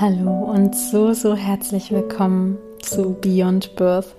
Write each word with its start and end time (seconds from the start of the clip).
Hallo 0.00 0.50
und 0.50 0.74
so, 0.74 1.12
so 1.12 1.36
herzlich 1.36 1.90
willkommen 1.90 2.56
zu 2.80 3.14
Beyond 3.20 3.76
Birth, 3.76 4.16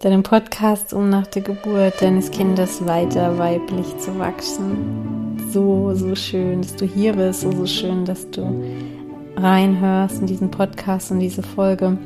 deinem 0.00 0.22
Podcast, 0.22 0.94
um 0.94 1.10
nach 1.10 1.26
der 1.26 1.42
Geburt 1.42 2.00
deines 2.00 2.30
Kindes 2.30 2.84
weiter 2.86 3.36
weiblich 3.36 3.98
zu 3.98 4.18
wachsen. 4.18 5.38
So, 5.50 5.94
so 5.94 6.14
schön, 6.14 6.62
dass 6.62 6.74
du 6.76 6.86
hier 6.86 7.12
bist, 7.12 7.42
so, 7.42 7.52
so 7.52 7.66
schön, 7.66 8.06
dass 8.06 8.30
du 8.30 8.64
reinhörst 9.36 10.22
in 10.22 10.26
diesen 10.26 10.50
Podcast, 10.50 11.10
in 11.10 11.20
diese 11.20 11.42
Folge. 11.42 11.98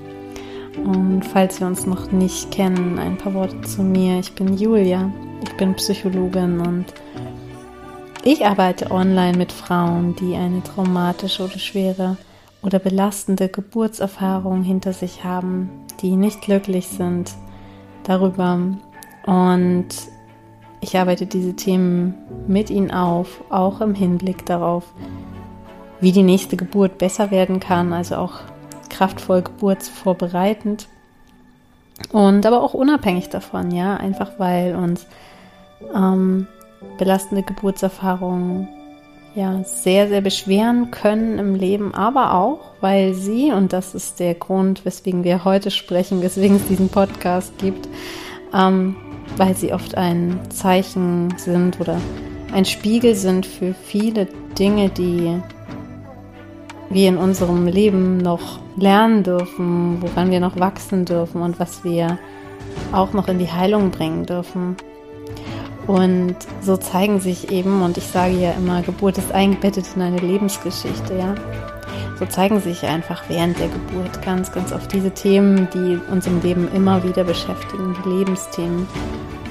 Und 0.84 1.22
falls 1.32 1.60
wir 1.60 1.66
uns 1.68 1.86
noch 1.86 2.10
nicht 2.10 2.50
kennen, 2.50 2.98
ein 2.98 3.16
paar 3.16 3.34
Worte 3.34 3.60
zu 3.62 3.82
mir. 3.82 4.18
Ich 4.18 4.34
bin 4.34 4.58
Julia, 4.58 5.12
ich 5.44 5.56
bin 5.56 5.74
Psychologin 5.74 6.60
und 6.60 6.86
ich 8.24 8.44
arbeite 8.44 8.90
online 8.90 9.38
mit 9.38 9.52
Frauen, 9.52 10.16
die 10.16 10.34
eine 10.34 10.62
traumatische 10.64 11.44
oder 11.44 11.58
schwere 11.58 12.16
oder 12.62 12.78
belastende 12.78 13.48
Geburtserfahrung 13.48 14.62
hinter 14.62 14.92
sich 14.92 15.24
haben, 15.24 15.70
die 16.00 16.16
nicht 16.16 16.42
glücklich 16.42 16.88
sind 16.88 17.32
darüber. 18.04 18.58
Und 19.26 19.88
ich 20.80 20.96
arbeite 20.96 21.26
diese 21.26 21.54
Themen 21.54 22.14
mit 22.46 22.70
ihnen 22.70 22.90
auf, 22.90 23.42
auch 23.50 23.80
im 23.80 23.94
Hinblick 23.94 24.46
darauf, 24.46 24.84
wie 26.00 26.12
die 26.12 26.22
nächste 26.22 26.56
Geburt 26.56 26.98
besser 26.98 27.30
werden 27.30 27.60
kann, 27.60 27.92
also 27.92 28.16
auch 28.16 28.40
kraftvoll 28.88 29.42
geburtsvorbereitend. 29.42 30.88
Und 32.12 32.46
aber 32.46 32.62
auch 32.62 32.74
unabhängig 32.74 33.28
davon, 33.28 33.72
ja, 33.72 33.96
einfach 33.96 34.38
weil 34.38 34.76
uns 34.76 35.06
ähm, 35.94 36.46
belastende 36.96 37.42
Geburtserfahrungen 37.42 38.68
ja 39.38 39.62
sehr, 39.62 40.08
sehr 40.08 40.20
beschweren 40.20 40.90
können 40.90 41.38
im 41.38 41.54
Leben, 41.54 41.94
aber 41.94 42.34
auch, 42.34 42.72
weil 42.80 43.14
sie, 43.14 43.52
und 43.52 43.72
das 43.72 43.94
ist 43.94 44.18
der 44.18 44.34
Grund, 44.34 44.84
weswegen 44.84 45.22
wir 45.22 45.44
heute 45.44 45.70
sprechen, 45.70 46.22
weswegen 46.22 46.56
es 46.56 46.66
diesen 46.66 46.88
Podcast 46.88 47.56
gibt, 47.58 47.88
ähm, 48.52 48.96
weil 49.36 49.54
sie 49.54 49.72
oft 49.72 49.96
ein 49.96 50.40
Zeichen 50.50 51.32
sind 51.36 51.80
oder 51.80 52.00
ein 52.52 52.64
Spiegel 52.64 53.14
sind 53.14 53.46
für 53.46 53.74
viele 53.74 54.26
Dinge, 54.58 54.88
die 54.88 55.40
wir 56.90 57.08
in 57.08 57.16
unserem 57.16 57.66
Leben 57.66 58.18
noch 58.18 58.58
lernen 58.76 59.22
dürfen, 59.22 60.02
woran 60.02 60.32
wir 60.32 60.40
noch 60.40 60.58
wachsen 60.58 61.04
dürfen 61.04 61.42
und 61.42 61.60
was 61.60 61.84
wir 61.84 62.18
auch 62.90 63.12
noch 63.12 63.28
in 63.28 63.38
die 63.38 63.52
Heilung 63.52 63.92
bringen 63.92 64.26
dürfen. 64.26 64.76
Und 65.88 66.36
so 66.60 66.76
zeigen 66.76 67.18
sich 67.18 67.50
eben, 67.50 67.80
und 67.80 67.96
ich 67.96 68.06
sage 68.06 68.34
ja 68.34 68.52
immer, 68.52 68.82
Geburt 68.82 69.16
ist 69.16 69.32
eingebettet 69.32 69.86
in 69.96 70.02
eine 70.02 70.18
Lebensgeschichte, 70.18 71.16
ja. 71.16 71.34
So 72.18 72.26
zeigen 72.26 72.60
sich 72.60 72.84
einfach 72.84 73.22
während 73.28 73.58
der 73.58 73.68
Geburt 73.68 74.20
ganz, 74.22 74.52
ganz 74.52 74.70
oft 74.70 74.92
diese 74.92 75.10
Themen, 75.10 75.66
die 75.72 75.98
uns 76.12 76.26
im 76.26 76.42
Leben 76.42 76.68
immer 76.74 77.02
wieder 77.04 77.24
beschäftigen, 77.24 77.96
die 78.04 78.08
Lebensthemen. 78.10 78.86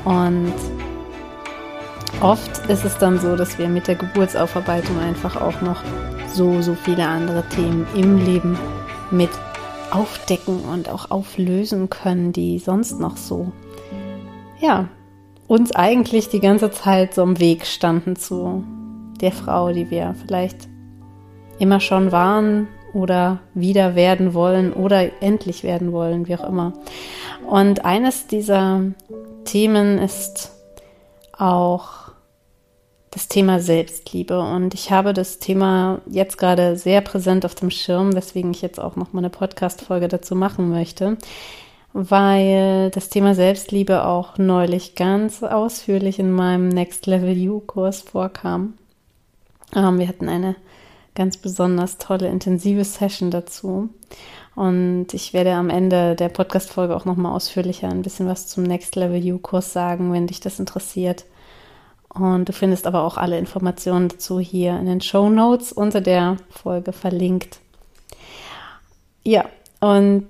Und 0.06 0.54
oft 2.22 2.70
ist 2.70 2.86
es 2.86 2.96
dann 3.00 3.20
so, 3.20 3.36
dass 3.36 3.58
wir 3.58 3.68
mit 3.68 3.88
der 3.88 3.96
Geburtsaufarbeitung 3.96 5.00
einfach 5.00 5.42
auch 5.42 5.60
noch 5.62 5.82
so, 6.28 6.62
so 6.62 6.76
viele 6.76 7.08
andere 7.08 7.44
Themen 7.50 7.88
im 7.96 8.24
Leben 8.24 8.60
mit 9.10 9.32
aufdecken 9.90 10.60
und 10.60 10.88
auch 10.88 11.10
auflösen 11.10 11.90
können, 11.90 12.32
die 12.32 12.60
sonst 12.60 13.00
noch 13.00 13.18
so, 13.18 13.52
ja, 14.60 14.88
uns 15.48 15.72
eigentlich 15.72 16.30
die 16.30 16.40
ganze 16.40 16.72
Zeit 16.72 17.14
so 17.14 17.24
im 17.24 17.40
Weg 17.40 17.66
standen 17.66 18.16
zu 18.16 18.64
der 19.22 19.32
Frau, 19.32 19.72
die 19.72 19.90
wir 19.90 20.16
vielleicht 20.22 20.68
immer 21.60 21.80
schon 21.80 22.12
waren 22.12 22.68
oder 22.94 23.40
wieder 23.54 23.96
werden 23.96 24.34
wollen 24.34 24.74
oder 24.74 25.22
endlich 25.22 25.64
werden 25.64 25.92
wollen, 25.92 26.28
wie 26.28 26.36
auch 26.36 26.48
immer. 26.48 26.74
Und 27.48 27.86
eines 27.86 28.28
dieser 28.28 28.84
Themen 29.46 29.98
ist 29.98 30.52
auch 31.38 32.12
das 33.12 33.28
Thema 33.28 33.60
Selbstliebe. 33.60 34.40
Und 34.40 34.74
ich 34.74 34.92
habe 34.92 35.14
das 35.14 35.40
Thema 35.40 36.02
jetzt 36.08 36.38
gerade 36.38 36.76
sehr 36.76 37.02
präsent 37.02 37.46
auf 37.46 37.56
dem 37.56 37.72
Schirm, 37.72 38.14
weswegen 38.14 38.52
ich 38.52 38.62
jetzt 38.62 38.80
auch 38.80 38.96
noch 38.96 39.14
mal 39.14 39.20
eine 39.20 39.30
Podcast-Folge 39.30 40.08
dazu 40.08 40.36
machen 40.36 40.70
möchte 40.70 41.18
weil 42.00 42.92
das 42.92 43.10
Thema 43.10 43.34
Selbstliebe 43.34 44.06
auch 44.06 44.38
neulich 44.38 44.94
ganz 44.94 45.42
ausführlich 45.42 46.20
in 46.20 46.32
meinem 46.32 46.70
Next 46.70 47.08
Level 47.08 47.36
You-Kurs 47.36 48.02
vorkam. 48.02 48.76
Ähm, 49.76 49.98
wir 49.98 50.08
hatten 50.08 50.30
eine 50.30 50.56
ganz 51.16 51.38
besonders 51.38 51.98
tolle, 51.98 52.28
intensive 52.28 52.84
Session 52.84 53.32
dazu. 53.32 53.90
Und 54.54 55.08
ich 55.16 55.34
werde 55.34 55.54
am 55.54 55.72
Ende 55.72 56.16
der 56.16 56.30
Podcast-Folge 56.30 56.96
auch 56.96 57.06
nochmal 57.06 57.34
ausführlicher 57.36 57.90
ein 57.90 58.04
bisschen 58.04 58.28
was 58.28 58.48
zum 58.48 58.62
Next 58.62 58.96
Level 58.96 59.18
You-Kurs 59.18 59.74
sagen, 59.74 60.14
wenn 60.14 60.28
dich 60.28 60.40
das 60.40 60.60
interessiert. 60.60 61.26
Und 62.10 62.48
du 62.48 62.54
findest 62.54 62.86
aber 62.86 63.02
auch 63.02 63.18
alle 63.18 63.40
Informationen 63.40 64.10
dazu 64.10 64.40
hier 64.40 64.78
in 64.78 64.86
den 64.86 65.02
Show 65.02 65.30
Notes 65.30 65.72
unter 65.72 66.02
der 66.02 66.38
Folge 66.52 66.94
verlinkt. 66.94 67.60
Ja, 69.24 69.46
und 69.80 70.28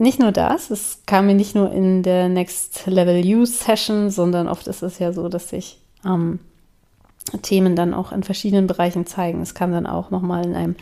nicht 0.00 0.18
nur 0.18 0.32
das, 0.32 0.70
es 0.70 1.02
kam 1.06 1.26
mir 1.26 1.34
nicht 1.34 1.54
nur 1.54 1.70
in 1.72 2.02
der 2.02 2.28
Next 2.28 2.86
Level 2.86 3.24
You 3.24 3.44
Session, 3.44 4.10
sondern 4.10 4.48
oft 4.48 4.66
ist 4.66 4.82
es 4.82 4.98
ja 4.98 5.12
so, 5.12 5.28
dass 5.28 5.50
sich 5.50 5.78
ähm, 6.04 6.40
Themen 7.42 7.76
dann 7.76 7.92
auch 7.92 8.10
in 8.10 8.22
verschiedenen 8.22 8.66
Bereichen 8.66 9.06
zeigen. 9.06 9.42
Es 9.42 9.54
kam 9.54 9.72
dann 9.72 9.86
auch 9.86 10.10
nochmal 10.10 10.44
in 10.44 10.54
einem 10.54 10.76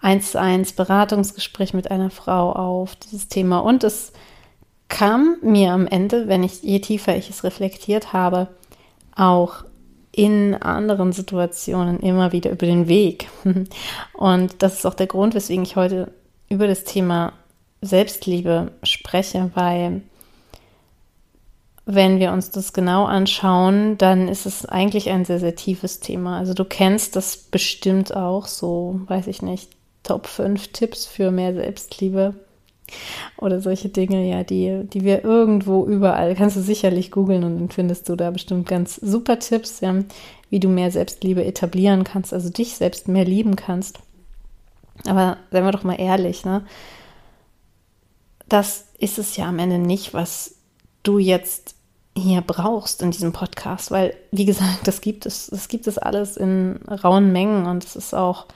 1 0.00 0.32
zu 0.32 0.40
1 0.40 0.74
Beratungsgespräch 0.74 1.74
mit 1.74 1.90
einer 1.90 2.10
Frau 2.10 2.52
auf 2.52 2.94
dieses 2.96 3.28
Thema 3.28 3.58
und 3.58 3.82
es 3.82 4.12
kam 4.88 5.36
mir 5.42 5.72
am 5.72 5.86
Ende, 5.86 6.28
wenn 6.28 6.44
ich, 6.44 6.62
je 6.62 6.78
tiefer 6.78 7.16
ich 7.16 7.30
es 7.30 7.42
reflektiert 7.42 8.12
habe, 8.12 8.48
auch 9.16 9.64
in 10.12 10.54
anderen 10.54 11.12
Situationen 11.12 11.98
immer 11.98 12.30
wieder 12.30 12.52
über 12.52 12.66
den 12.66 12.86
Weg. 12.86 13.28
Und 14.12 14.62
das 14.62 14.74
ist 14.74 14.86
auch 14.86 14.94
der 14.94 15.08
Grund, 15.08 15.34
weswegen 15.34 15.64
ich 15.64 15.74
heute 15.74 16.12
über 16.48 16.68
das 16.68 16.84
Thema 16.84 17.32
Selbstliebe 17.84 18.72
spreche, 18.82 19.50
weil 19.54 20.02
wenn 21.86 22.18
wir 22.18 22.32
uns 22.32 22.50
das 22.50 22.72
genau 22.72 23.04
anschauen, 23.04 23.98
dann 23.98 24.28
ist 24.28 24.46
es 24.46 24.64
eigentlich 24.64 25.10
ein 25.10 25.24
sehr, 25.24 25.38
sehr 25.38 25.54
tiefes 25.54 26.00
Thema. 26.00 26.38
Also 26.38 26.54
du 26.54 26.64
kennst 26.64 27.14
das 27.14 27.36
bestimmt 27.36 28.16
auch, 28.16 28.46
so 28.46 29.00
weiß 29.06 29.26
ich 29.26 29.42
nicht, 29.42 29.70
Top 30.02 30.26
5 30.26 30.68
Tipps 30.68 31.06
für 31.06 31.30
mehr 31.30 31.54
Selbstliebe 31.54 32.34
oder 33.38 33.60
solche 33.60 33.88
Dinge, 33.88 34.28
ja, 34.28 34.44
die, 34.44 34.82
die 34.84 35.02
wir 35.02 35.24
irgendwo 35.24 35.86
überall, 35.86 36.34
kannst 36.34 36.56
du 36.56 36.60
sicherlich 36.60 37.10
googeln 37.10 37.44
und 37.44 37.58
dann 37.58 37.70
findest 37.70 38.08
du 38.08 38.16
da 38.16 38.30
bestimmt 38.30 38.68
ganz 38.68 38.96
super 38.96 39.38
Tipps, 39.38 39.80
ja, 39.80 39.94
wie 40.50 40.60
du 40.60 40.68
mehr 40.68 40.90
Selbstliebe 40.90 41.44
etablieren 41.44 42.04
kannst, 42.04 42.32
also 42.32 42.50
dich 42.50 42.76
selbst 42.76 43.08
mehr 43.08 43.24
lieben 43.24 43.56
kannst. 43.56 44.00
Aber 45.06 45.38
seien 45.50 45.64
wir 45.64 45.72
doch 45.72 45.84
mal 45.84 46.00
ehrlich, 46.00 46.44
ne? 46.44 46.64
Das 48.54 48.86
ist 48.98 49.18
es 49.18 49.36
ja 49.36 49.48
am 49.48 49.58
Ende 49.58 49.78
nicht, 49.78 50.14
was 50.14 50.54
du 51.02 51.18
jetzt 51.18 51.74
hier 52.16 52.40
brauchst 52.40 53.02
in 53.02 53.10
diesem 53.10 53.32
Podcast, 53.32 53.90
weil, 53.90 54.14
wie 54.30 54.44
gesagt, 54.44 54.86
das 54.86 55.00
gibt 55.00 55.26
es, 55.26 55.48
das 55.48 55.66
gibt 55.66 55.88
es 55.88 55.98
alles 55.98 56.36
in 56.36 56.78
rauen 56.88 57.32
Mengen 57.32 57.66
und 57.66 57.82
es 57.82 57.96
ist 57.96 58.14
auch 58.14 58.46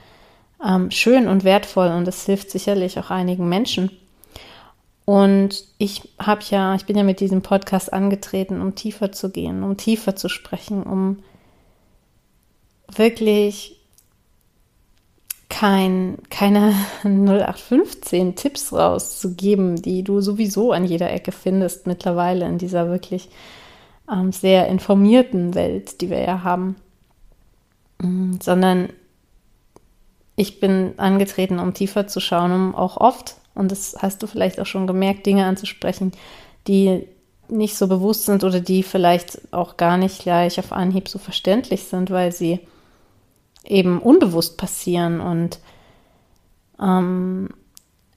ähm, 0.65 0.93
schön 0.93 1.27
und 1.27 1.43
wertvoll 1.43 1.89
und 1.89 2.07
es 2.07 2.25
hilft 2.27 2.53
sicherlich 2.53 2.97
auch 3.01 3.11
einigen 3.11 3.49
Menschen. 3.49 3.91
Und 5.05 5.65
ich 5.79 6.09
habe 6.21 6.43
ja, 6.49 6.77
ich 6.77 6.87
bin 6.87 6.97
ja 6.97 7.03
mit 7.03 7.19
diesem 7.19 7.43
Podcast 7.43 7.93
angetreten, 7.93 8.61
um 8.61 8.77
tiefer 8.77 9.11
zu 9.11 9.31
gehen, 9.31 9.65
um 9.65 9.77
tiefer 9.77 10.15
zu 10.15 10.29
sprechen, 10.29 10.85
um 10.85 11.25
wirklich 12.95 13.78
kein, 15.49 16.19
keine 16.31 16.75
0815 17.05 18.37
Tipps 18.37 18.73
rauszugeben, 18.73 19.77
die 19.77 20.03
du 20.03 20.21
sowieso 20.21 20.73
an 20.73 20.85
jeder 20.85 21.13
Ecke 21.13 21.33
findest 21.33 21.87
mittlerweile 21.87 22.47
in 22.47 22.59
dieser 22.59 22.89
wirklich 22.89 23.31
ähm, 24.11 24.33
sehr 24.33 24.69
informierten 24.69 25.55
Welt, 25.55 26.01
die 26.01 26.11
wir 26.11 26.21
ja 26.21 26.43
haben, 26.43 26.77
mhm, 28.01 28.39
sondern 28.43 28.91
ich 30.37 30.61
bin 30.61 30.95
angetreten, 30.99 31.59
um 31.59 31.75
tiefer 31.75 32.07
zu 32.07 32.21
schauen, 32.21 32.53
um 32.53 32.75
auch 32.75 32.97
oft, 32.97 33.37
und 33.55 33.73
das 33.73 33.97
hast 33.99 34.23
du 34.23 34.29
vielleicht 34.29 34.61
auch 34.61 34.67
schon 34.67 34.87
gemerkt, 34.87 35.27
Dinge 35.27 35.47
anzusprechen, 35.47 36.13
die 36.69 37.09
nicht 37.49 37.77
so 37.77 37.89
bewusst 37.89 38.27
sind 38.27 38.45
oder 38.45 38.61
die 38.61 38.83
vielleicht 38.83 39.53
auch 39.53 39.77
gar 39.77 39.97
nicht 39.97 40.23
gleich 40.23 40.59
auf 40.59 40.73
Anhieb 40.73 41.09
so 41.09 41.19
verständlich 41.19 41.85
sind, 41.85 42.11
weil 42.11 42.31
sie 42.31 42.61
eben 43.69 44.01
unbewusst 44.01 44.57
passieren. 44.57 45.21
Und 45.21 45.61
ähm, 46.81 47.51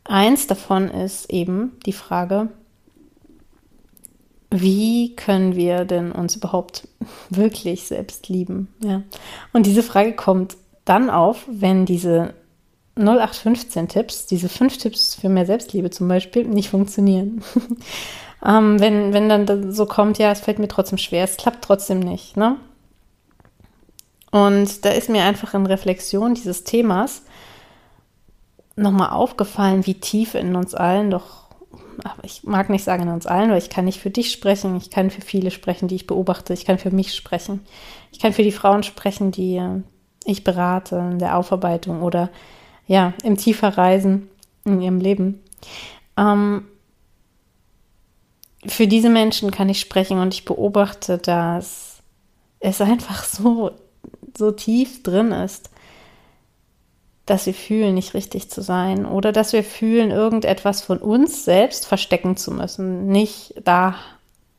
eins 0.04 0.48
davon 0.48 0.90
ist 0.90 1.30
eben 1.30 1.74
die 1.86 1.94
Frage, 1.94 2.50
wie 4.50 5.16
können 5.16 5.56
wir 5.56 5.86
denn 5.86 6.12
uns 6.12 6.36
überhaupt 6.36 6.88
wirklich 7.30 7.84
selbst 7.84 8.30
lieben? 8.30 8.68
Ja. 8.84 9.04
Und 9.54 9.66
diese 9.66 9.84
Frage 9.84 10.14
kommt 10.14 10.58
dann 10.86 11.10
auf, 11.10 11.46
wenn 11.48 11.86
diese 11.86 12.34
0815 12.96 13.88
Tipps, 13.88 14.26
diese 14.26 14.50
fünf 14.50 14.78
Tipps 14.78 15.16
für 15.16 15.30
mehr 15.30 15.46
Selbstliebe 15.46 15.90
zum 15.90 16.08
Beispiel, 16.08 16.46
nicht 16.46 16.70
funktionieren. 16.70 17.42
ähm, 18.46 18.80
wenn, 18.80 19.14
wenn 19.14 19.30
dann 19.30 19.72
so 19.72 19.86
kommt, 19.86 20.18
ja, 20.18 20.32
es 20.32 20.42
fällt 20.42 20.60
mir 20.60 20.68
trotzdem 20.68 20.98
schwer, 20.98 21.24
es 21.24 21.38
klappt 21.38 21.64
trotzdem 21.64 22.00
nicht, 22.00 22.36
ne? 22.36 22.58
Und 24.32 24.86
da 24.86 24.90
ist 24.90 25.10
mir 25.10 25.24
einfach 25.24 25.54
in 25.54 25.66
Reflexion 25.66 26.34
dieses 26.34 26.64
Themas 26.64 27.24
nochmal 28.76 29.10
aufgefallen, 29.10 29.86
wie 29.86 29.96
tief 29.96 30.36
in 30.36 30.56
uns 30.56 30.74
allen 30.74 31.12
doch, 31.12 31.50
ich 32.24 32.44
mag 32.44 32.70
nicht 32.70 32.86
sagen 32.86 33.04
in 33.04 33.10
uns 33.10 33.28
allen, 33.28 33.52
weil 33.52 33.58
ich 33.58 33.70
kann 33.70 33.86
nicht 33.86 34.00
für 34.00 34.10
dich 34.10 34.32
sprechen, 34.32 34.78
ich 34.78 34.90
kann 34.90 35.10
für 35.10 35.22
viele 35.22 35.52
sprechen, 35.52 35.90
die 35.90 35.96
ich 35.96 36.08
beobachte, 36.08 36.54
ich 36.54 36.66
kann 36.66 36.78
für 36.78 36.92
mich 36.92 37.14
sprechen, 37.14 37.62
ich 38.12 38.20
kann 38.20 38.34
für 38.34 38.44
die 38.44 38.54
Frauen 38.54 38.84
sprechen, 38.84 39.32
die 39.32 39.62
ich 40.26 40.44
berate 40.44 40.96
in 41.12 41.20
der 41.20 41.38
Aufarbeitung 41.38 42.02
oder 42.02 42.30
ja, 42.88 43.14
im 43.24 43.38
tiefer 43.38 43.78
Reisen 43.78 44.30
in 44.64 44.82
ihrem 44.82 45.00
Leben. 45.00 45.42
Ähm, 46.18 46.66
für 48.66 48.88
diese 48.88 49.10
Menschen 49.10 49.52
kann 49.52 49.70
ich 49.70 49.80
sprechen 49.80 50.20
und 50.20 50.34
ich 50.34 50.46
beobachte, 50.46 51.18
dass 51.18 52.02
es 52.60 52.80
einfach 52.80 53.24
so, 53.24 53.72
so 54.38 54.52
tief 54.52 55.04
drin 55.04 55.32
ist, 55.32 55.70
dass 57.26 57.46
wir 57.46 57.54
fühlen, 57.54 57.94
nicht 57.94 58.14
richtig 58.14 58.50
zu 58.50 58.62
sein 58.62 59.06
oder 59.06 59.32
dass 59.32 59.54
wir 59.54 59.64
fühlen, 59.64 60.12
irgendetwas 60.12 60.82
von 60.82 60.98
uns 60.98 61.46
selbst 61.46 61.86
verstecken 61.86 62.36
zu 62.36 62.52
müssen, 62.52 63.08
nicht 63.08 63.54
da 63.64 63.96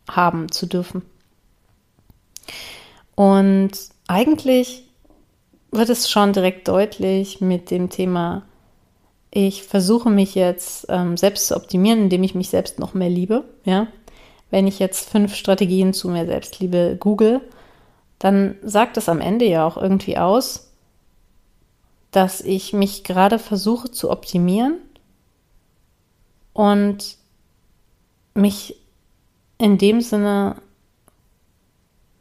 haben 0.09 0.51
zu 0.51 0.67
dürfen. 0.67 1.03
Und 3.15 3.73
eigentlich 4.07 4.85
wird 5.71 5.89
es 5.89 6.11
schon 6.11 6.33
direkt 6.33 6.69
deutlich 6.69 7.41
mit 7.41 7.71
dem 7.71 7.91
Thema, 7.91 8.43
ich 9.35 9.63
versuche 9.63 10.11
mich 10.11 10.35
jetzt 10.35 10.87
ähm, 10.91 11.17
selbst 11.17 11.49
zu 11.49 11.57
optimieren, 11.57 12.03
indem 12.03 12.23
ich 12.23 12.35
mich 12.35 12.51
selbst 12.51 12.79
noch 12.79 12.93
mehr 12.93 13.09
liebe. 13.09 13.45
Ja? 13.65 13.87
Wenn 14.51 14.67
ich 14.67 14.79
jetzt 14.79 15.09
fünf 15.09 15.35
Strategien 15.35 15.95
zu 15.95 16.11
mehr 16.11 16.27
Selbstliebe 16.27 16.97
google, 17.01 17.41
dann 18.23 18.55
sagt 18.63 18.97
es 18.99 19.09
am 19.09 19.21
Ende 19.21 19.47
ja 19.47 19.67
auch 19.67 19.77
irgendwie 19.77 20.17
aus, 20.17 20.71
dass 22.13 22.41
ich 22.41 22.73
mich 22.73 23.03
gerade 23.03 23.41
versuche 23.41 23.91
zu 23.91 24.13
optimieren 24.13 24.77
und 26.53 27.17
mich 28.35 28.77
in 29.59 29.77
dem 29.77 30.01
Sinne 30.01 30.55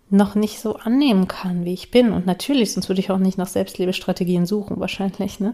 noch 0.10 0.34
nicht 0.34 0.60
so 0.60 0.76
annehmen 0.78 1.28
kann, 1.28 1.66
wie 1.66 1.74
ich 1.74 1.92
bin. 1.92 2.14
Und 2.14 2.26
natürlich, 2.26 2.74
sonst 2.74 2.90
würde 2.90 3.00
ich 3.00 3.12
auch 3.12 3.20
nicht 3.20 3.38
nach 3.38 3.48
Selbstliebestrategien 3.48 4.48
suchen, 4.48 4.80
wahrscheinlich. 4.80 5.40
Ne? 5.40 5.54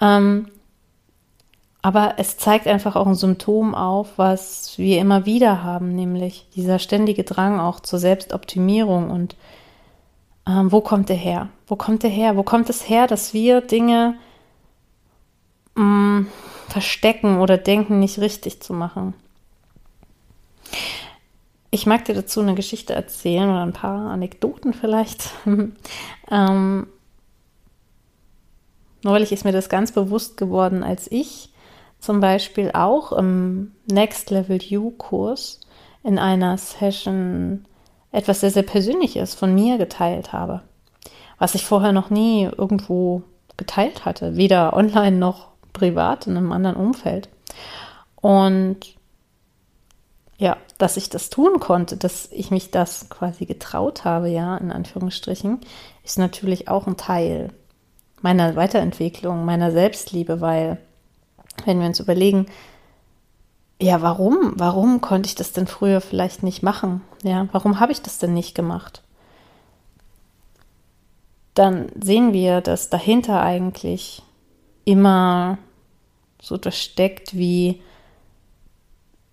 Ähm, 0.00 0.46
aber 1.86 2.14
es 2.16 2.36
zeigt 2.36 2.66
einfach 2.66 2.96
auch 2.96 3.06
ein 3.06 3.14
Symptom 3.14 3.72
auf, 3.76 4.18
was 4.18 4.76
wir 4.76 4.98
immer 4.98 5.24
wieder 5.24 5.62
haben, 5.62 5.94
nämlich 5.94 6.48
dieser 6.56 6.80
ständige 6.80 7.22
Drang 7.22 7.60
auch 7.60 7.78
zur 7.78 8.00
Selbstoptimierung. 8.00 9.08
Und 9.08 9.36
ähm, 10.48 10.72
wo 10.72 10.80
kommt 10.80 11.10
der 11.10 11.16
her? 11.16 11.48
Wo 11.68 11.76
kommt 11.76 12.02
der 12.02 12.10
her? 12.10 12.36
Wo 12.36 12.42
kommt 12.42 12.70
es 12.70 12.88
her, 12.88 13.06
dass 13.06 13.34
wir 13.34 13.60
Dinge 13.60 14.16
mh, 15.76 15.84
mm, 15.84 16.26
verstecken 16.70 17.38
oder 17.38 17.56
denken, 17.56 18.00
nicht 18.00 18.18
richtig 18.18 18.60
zu 18.60 18.72
machen? 18.72 19.14
Ich 21.70 21.86
mag 21.86 22.04
dir 22.04 22.16
dazu 22.16 22.40
eine 22.40 22.56
Geschichte 22.56 22.94
erzählen 22.94 23.48
oder 23.48 23.62
ein 23.62 23.72
paar 23.72 24.10
Anekdoten 24.10 24.74
vielleicht. 24.74 25.30
ähm, 26.32 26.88
neulich 29.04 29.30
ist 29.30 29.44
mir 29.44 29.52
das 29.52 29.68
ganz 29.68 29.92
bewusst 29.92 30.36
geworden, 30.36 30.82
als 30.82 31.06
ich 31.12 31.50
zum 32.00 32.20
Beispiel 32.20 32.70
auch 32.72 33.12
im 33.12 33.72
Next 33.90 34.30
Level 34.30 34.60
You 34.62 34.90
Kurs 34.90 35.60
in 36.02 36.18
einer 36.18 36.56
Session 36.56 37.66
etwas 38.12 38.40
sehr, 38.40 38.50
sehr 38.50 38.62
Persönliches 38.62 39.34
von 39.34 39.54
mir 39.54 39.78
geteilt 39.78 40.32
habe, 40.32 40.62
was 41.38 41.54
ich 41.54 41.64
vorher 41.64 41.92
noch 41.92 42.10
nie 42.10 42.44
irgendwo 42.44 43.22
geteilt 43.56 44.04
hatte, 44.04 44.36
weder 44.36 44.74
online 44.74 45.16
noch 45.16 45.48
privat 45.72 46.26
in 46.26 46.36
einem 46.36 46.52
anderen 46.52 46.76
Umfeld. 46.76 47.28
Und 48.16 48.96
ja, 50.38 50.56
dass 50.78 50.96
ich 50.96 51.08
das 51.10 51.30
tun 51.30 51.60
konnte, 51.60 51.96
dass 51.96 52.30
ich 52.30 52.50
mich 52.50 52.70
das 52.70 53.08
quasi 53.08 53.46
getraut 53.46 54.04
habe, 54.04 54.28
ja, 54.28 54.56
in 54.58 54.70
Anführungsstrichen, 54.70 55.60
ist 56.04 56.18
natürlich 56.18 56.68
auch 56.68 56.86
ein 56.86 56.96
Teil 56.96 57.50
meiner 58.20 58.56
Weiterentwicklung, 58.56 59.44
meiner 59.44 59.70
Selbstliebe, 59.70 60.40
weil 60.40 60.78
wenn 61.64 61.80
wir 61.80 61.86
uns 61.86 62.00
überlegen, 62.00 62.46
ja, 63.80 64.00
warum, 64.00 64.54
warum 64.56 65.00
konnte 65.00 65.28
ich 65.28 65.34
das 65.34 65.52
denn 65.52 65.66
früher 65.66 66.00
vielleicht 66.00 66.42
nicht 66.42 66.62
machen? 66.62 67.02
Ja, 67.22 67.48
warum 67.52 67.78
habe 67.78 67.92
ich 67.92 68.00
das 68.00 68.18
denn 68.18 68.32
nicht 68.32 68.54
gemacht? 68.54 69.02
Dann 71.54 71.90
sehen 72.00 72.32
wir, 72.32 72.60
dass 72.60 72.90
dahinter 72.90 73.42
eigentlich 73.42 74.22
immer 74.84 75.58
so 76.40 76.56
das 76.56 76.78
steckt 76.78 77.36
wie 77.36 77.80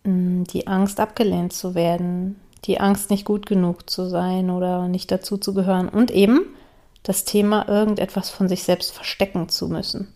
Mm, 0.04 0.44
die 0.44 0.68
Angst, 0.68 1.00
abgelehnt 1.00 1.54
zu 1.54 1.76
werden, 1.76 2.40
die 2.66 2.80
Angst, 2.80 3.10
nicht 3.10 3.26
gut 3.26 3.46
genug 3.46 3.90
zu 3.90 4.06
sein 4.08 4.50
oder 4.50 4.88
nicht 4.88 5.12
dazu 5.12 5.38
zu 5.38 5.54
gehören 5.54 5.90
und 5.90 6.12
eben 6.12 6.42
das 7.04 7.26
Thema, 7.26 7.68
irgendetwas 7.68 8.30
von 8.30 8.48
sich 8.48 8.64
selbst 8.64 8.92
verstecken 8.92 9.50
zu 9.50 9.68
müssen. 9.68 10.14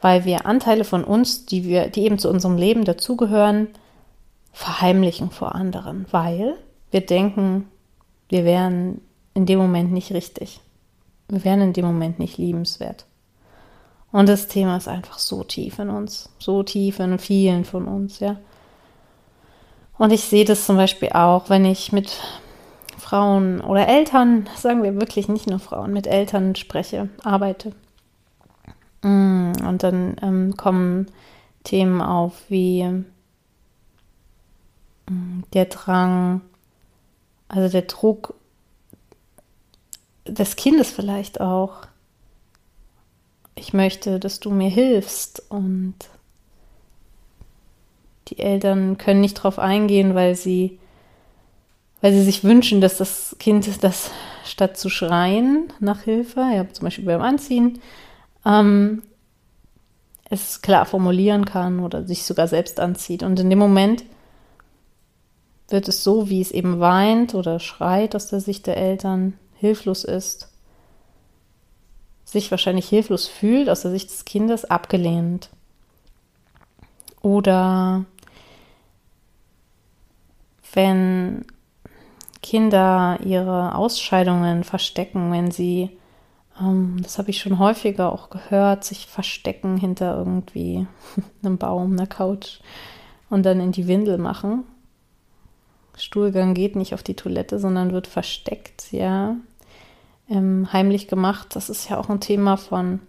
Weil 0.00 0.24
wir 0.24 0.46
Anteile 0.46 0.84
von 0.84 1.04
uns, 1.04 1.46
die 1.46 1.64
wir, 1.64 1.88
die 1.88 2.04
eben 2.04 2.18
zu 2.18 2.30
unserem 2.30 2.56
Leben 2.56 2.84
dazugehören, 2.84 3.68
verheimlichen 4.52 5.30
vor 5.30 5.54
anderen, 5.54 6.06
weil 6.10 6.56
wir 6.90 7.02
denken, 7.02 7.68
wir 8.28 8.44
wären 8.44 9.00
in 9.34 9.46
dem 9.46 9.58
Moment 9.58 9.92
nicht 9.92 10.12
richtig. 10.12 10.60
Wir 11.28 11.44
wären 11.44 11.60
in 11.60 11.72
dem 11.72 11.84
Moment 11.84 12.18
nicht 12.18 12.38
liebenswert. 12.38 13.06
Und 14.12 14.28
das 14.28 14.48
Thema 14.48 14.76
ist 14.76 14.88
einfach 14.88 15.18
so 15.18 15.44
tief 15.44 15.78
in 15.78 15.88
uns, 15.88 16.28
so 16.38 16.62
tief 16.62 16.98
in 16.98 17.18
vielen 17.18 17.64
von 17.64 17.86
uns, 17.86 18.18
ja. 18.18 18.36
Und 19.98 20.12
ich 20.12 20.24
sehe 20.24 20.44
das 20.44 20.66
zum 20.66 20.76
Beispiel 20.76 21.10
auch, 21.10 21.50
wenn 21.50 21.64
ich 21.64 21.92
mit 21.92 22.18
Frauen 22.98 23.60
oder 23.60 23.86
Eltern, 23.86 24.48
sagen 24.56 24.82
wir 24.82 24.98
wirklich 24.98 25.28
nicht 25.28 25.46
nur 25.46 25.58
Frauen, 25.58 25.92
mit 25.92 26.06
Eltern 26.06 26.56
spreche, 26.56 27.08
arbeite. 27.22 27.72
Mm, 29.02 29.52
und 29.66 29.82
dann 29.82 30.16
ähm, 30.22 30.56
kommen 30.56 31.06
Themen 31.64 32.00
auf 32.00 32.34
wie 32.48 32.84
mm, 35.08 35.42
der 35.52 35.66
Drang, 35.66 36.42
also 37.48 37.68
der 37.68 37.82
Druck 37.82 38.34
des 40.26 40.56
Kindes 40.56 40.90
vielleicht 40.90 41.40
auch. 41.40 41.86
Ich 43.54 43.72
möchte, 43.72 44.18
dass 44.18 44.40
du 44.40 44.50
mir 44.50 44.70
hilfst 44.70 45.42
und 45.50 45.94
die 48.28 48.38
Eltern 48.38 48.96
können 48.96 49.20
nicht 49.20 49.38
darauf 49.38 49.58
eingehen, 49.58 50.14
weil 50.14 50.34
sie, 50.34 50.78
weil 52.00 52.12
sie 52.12 52.22
sich 52.22 52.44
wünschen, 52.44 52.80
dass 52.80 52.96
das 52.96 53.36
Kind 53.38 53.82
das 53.82 54.10
statt 54.44 54.76
zu 54.76 54.88
schreien 54.88 55.72
nach 55.80 56.02
Hilfe, 56.02 56.40
ja, 56.40 56.66
zum 56.72 56.84
Beispiel 56.84 57.04
beim 57.04 57.22
Anziehen, 57.22 57.80
ähm, 58.44 59.02
es 60.30 60.62
klar 60.62 60.86
formulieren 60.86 61.44
kann 61.44 61.80
oder 61.80 62.04
sich 62.04 62.24
sogar 62.24 62.46
selbst 62.48 62.78
anzieht. 62.80 63.22
Und 63.22 63.38
in 63.40 63.50
dem 63.50 63.58
Moment 63.58 64.04
wird 65.68 65.88
es 65.88 66.04
so, 66.04 66.28
wie 66.28 66.40
es 66.40 66.50
eben 66.50 66.80
weint 66.80 67.34
oder 67.34 67.58
schreit 67.58 68.14
aus 68.14 68.28
der 68.28 68.40
Sicht 68.40 68.66
der 68.66 68.76
Eltern, 68.76 69.34
hilflos 69.56 70.04
ist, 70.04 70.48
sich 72.24 72.50
wahrscheinlich 72.50 72.88
hilflos 72.88 73.26
fühlt 73.26 73.68
aus 73.68 73.82
der 73.82 73.90
Sicht 73.90 74.08
des 74.08 74.24
Kindes, 74.24 74.64
abgelehnt. 74.64 75.50
Oder 77.22 78.04
wenn 80.72 81.44
Kinder 82.42 83.18
ihre 83.24 83.74
Ausscheidungen 83.74 84.64
verstecken, 84.64 85.30
wenn 85.32 85.50
sie, 85.50 85.90
das 86.98 87.18
habe 87.18 87.30
ich 87.30 87.38
schon 87.38 87.58
häufiger 87.58 88.12
auch 88.12 88.28
gehört, 88.30 88.84
sich 88.84 89.06
verstecken 89.06 89.78
hinter 89.78 90.16
irgendwie 90.16 90.86
einem 91.42 91.58
Baum, 91.58 91.92
einer 91.92 92.06
Couch 92.06 92.60
und 93.30 93.44
dann 93.46 93.60
in 93.60 93.72
die 93.72 93.88
Windel 93.88 94.18
machen. 94.18 94.64
Stuhlgang 95.96 96.54
geht 96.54 96.76
nicht 96.76 96.94
auf 96.94 97.02
die 97.02 97.16
Toilette, 97.16 97.58
sondern 97.58 97.92
wird 97.92 98.06
versteckt, 98.06 98.92
ja, 98.92 99.36
ähm, 100.28 100.72
heimlich 100.72 101.08
gemacht. 101.08 101.56
Das 101.56 101.68
ist 101.68 101.88
ja 101.88 101.98
auch 101.98 102.08
ein 102.08 102.20
Thema 102.20 102.56
von 102.56 103.00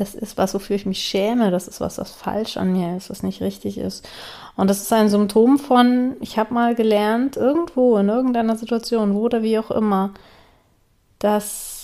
das 0.00 0.14
ist 0.14 0.38
was, 0.38 0.54
wofür 0.54 0.76
ich 0.76 0.86
mich 0.86 1.02
schäme, 1.02 1.50
das 1.50 1.68
ist 1.68 1.80
was, 1.80 1.98
was 1.98 2.12
falsch 2.12 2.56
an 2.56 2.72
mir 2.72 2.96
ist, 2.96 3.10
was 3.10 3.22
nicht 3.22 3.42
richtig 3.42 3.76
ist. 3.76 4.08
Und 4.56 4.70
das 4.70 4.80
ist 4.80 4.92
ein 4.92 5.10
Symptom 5.10 5.58
von, 5.58 6.16
ich 6.20 6.38
habe 6.38 6.54
mal 6.54 6.74
gelernt, 6.74 7.36
irgendwo, 7.36 7.98
in 7.98 8.08
irgendeiner 8.08 8.56
Situation, 8.56 9.14
wo 9.14 9.24
oder 9.24 9.42
wie 9.42 9.58
auch 9.58 9.70
immer, 9.70 10.14
dass 11.18 11.79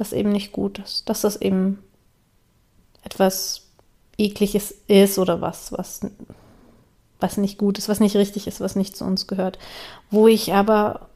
das 0.00 0.12
eben 0.12 0.30
nicht 0.30 0.52
gut 0.52 0.78
ist, 0.78 1.08
dass 1.08 1.20
das 1.20 1.36
eben 1.36 1.78
etwas 3.02 3.68
ekliges 4.18 4.72
ist 4.88 5.18
oder 5.18 5.40
was, 5.40 5.72
was, 5.72 6.00
was 7.20 7.36
nicht 7.36 7.58
gut 7.58 7.78
ist, 7.78 7.88
was 7.88 8.00
nicht 8.00 8.16
richtig 8.16 8.46
ist, 8.46 8.60
was 8.60 8.76
nicht 8.76 8.96
zu 8.96 9.04
uns 9.04 9.26
gehört. 9.26 9.58
Wo 10.10 10.26
ich 10.26 10.54
aber 10.54 11.08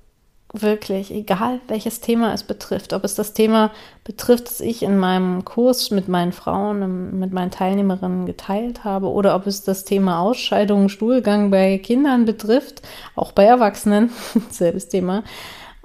wirklich, 0.53 1.11
egal 1.11 1.61
welches 1.67 2.01
Thema 2.01 2.33
es 2.33 2.45
betrifft, 2.45 2.93
ob 2.93 3.05
es 3.05 3.15
das 3.15 3.33
Thema 3.33 3.73
betrifft, 4.05 4.47
das 4.47 4.61
ich 4.61 4.83
in 4.83 4.99
meinem 4.99 5.45
Kurs 5.45 5.91
mit 5.91 6.07
meinen 6.07 6.33
Frauen, 6.33 7.19
mit 7.19 7.33
meinen 7.33 7.51
Teilnehmerinnen 7.51 8.27
geteilt 8.27 8.85
habe, 8.85 9.11
oder 9.11 9.35
ob 9.35 9.47
es 9.47 9.65
das 9.65 9.85
Thema 9.85 10.21
Ausscheidung, 10.21 10.89
Stuhlgang 10.89 11.51
bei 11.51 11.79
Kindern 11.79 12.25
betrifft, 12.25 12.83
auch 13.17 13.33
bei 13.33 13.45
Erwachsenen, 13.45 14.11
selbes 14.51 14.89
Thema, 14.89 15.25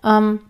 ähm, 0.04 0.42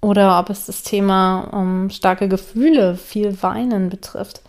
oder 0.00 0.38
ob 0.38 0.50
es 0.50 0.66
das 0.66 0.82
Thema 0.82 1.48
um, 1.52 1.84
ähm, 1.84 1.90
starke 1.90 2.28
Gefühle, 2.28 2.96
viel 2.96 3.42
Weinen 3.42 3.90
betrifft. 3.90 4.42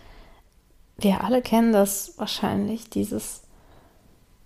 Wir 0.96 1.24
alle 1.24 1.42
kennen 1.42 1.72
das 1.72 2.14
wahrscheinlich, 2.16 2.88
dieses 2.90 3.42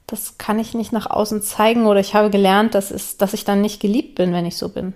das 0.06 0.38
kann 0.38 0.58
ich 0.58 0.74
nicht 0.74 0.92
nach 0.92 1.10
außen 1.10 1.42
zeigen 1.42 1.86
oder 1.86 2.00
ich 2.00 2.14
habe 2.14 2.30
gelernt, 2.30 2.74
dass, 2.74 2.90
es, 2.90 3.16
dass 3.16 3.34
ich 3.34 3.44
dann 3.44 3.60
nicht 3.60 3.80
geliebt 3.80 4.14
bin, 4.14 4.32
wenn 4.32 4.46
ich 4.46 4.56
so 4.56 4.68
bin. 4.68 4.94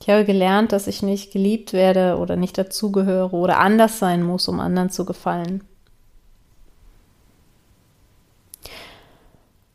Ich 0.00 0.08
habe 0.08 0.24
gelernt, 0.24 0.72
dass 0.72 0.86
ich 0.86 1.02
nicht 1.02 1.32
geliebt 1.32 1.72
werde 1.72 2.16
oder 2.16 2.34
nicht 2.34 2.58
dazugehöre 2.58 3.32
oder 3.32 3.58
anders 3.58 3.98
sein 3.98 4.22
muss, 4.22 4.48
um 4.48 4.58
anderen 4.58 4.90
zu 4.90 5.04
gefallen. 5.04 5.62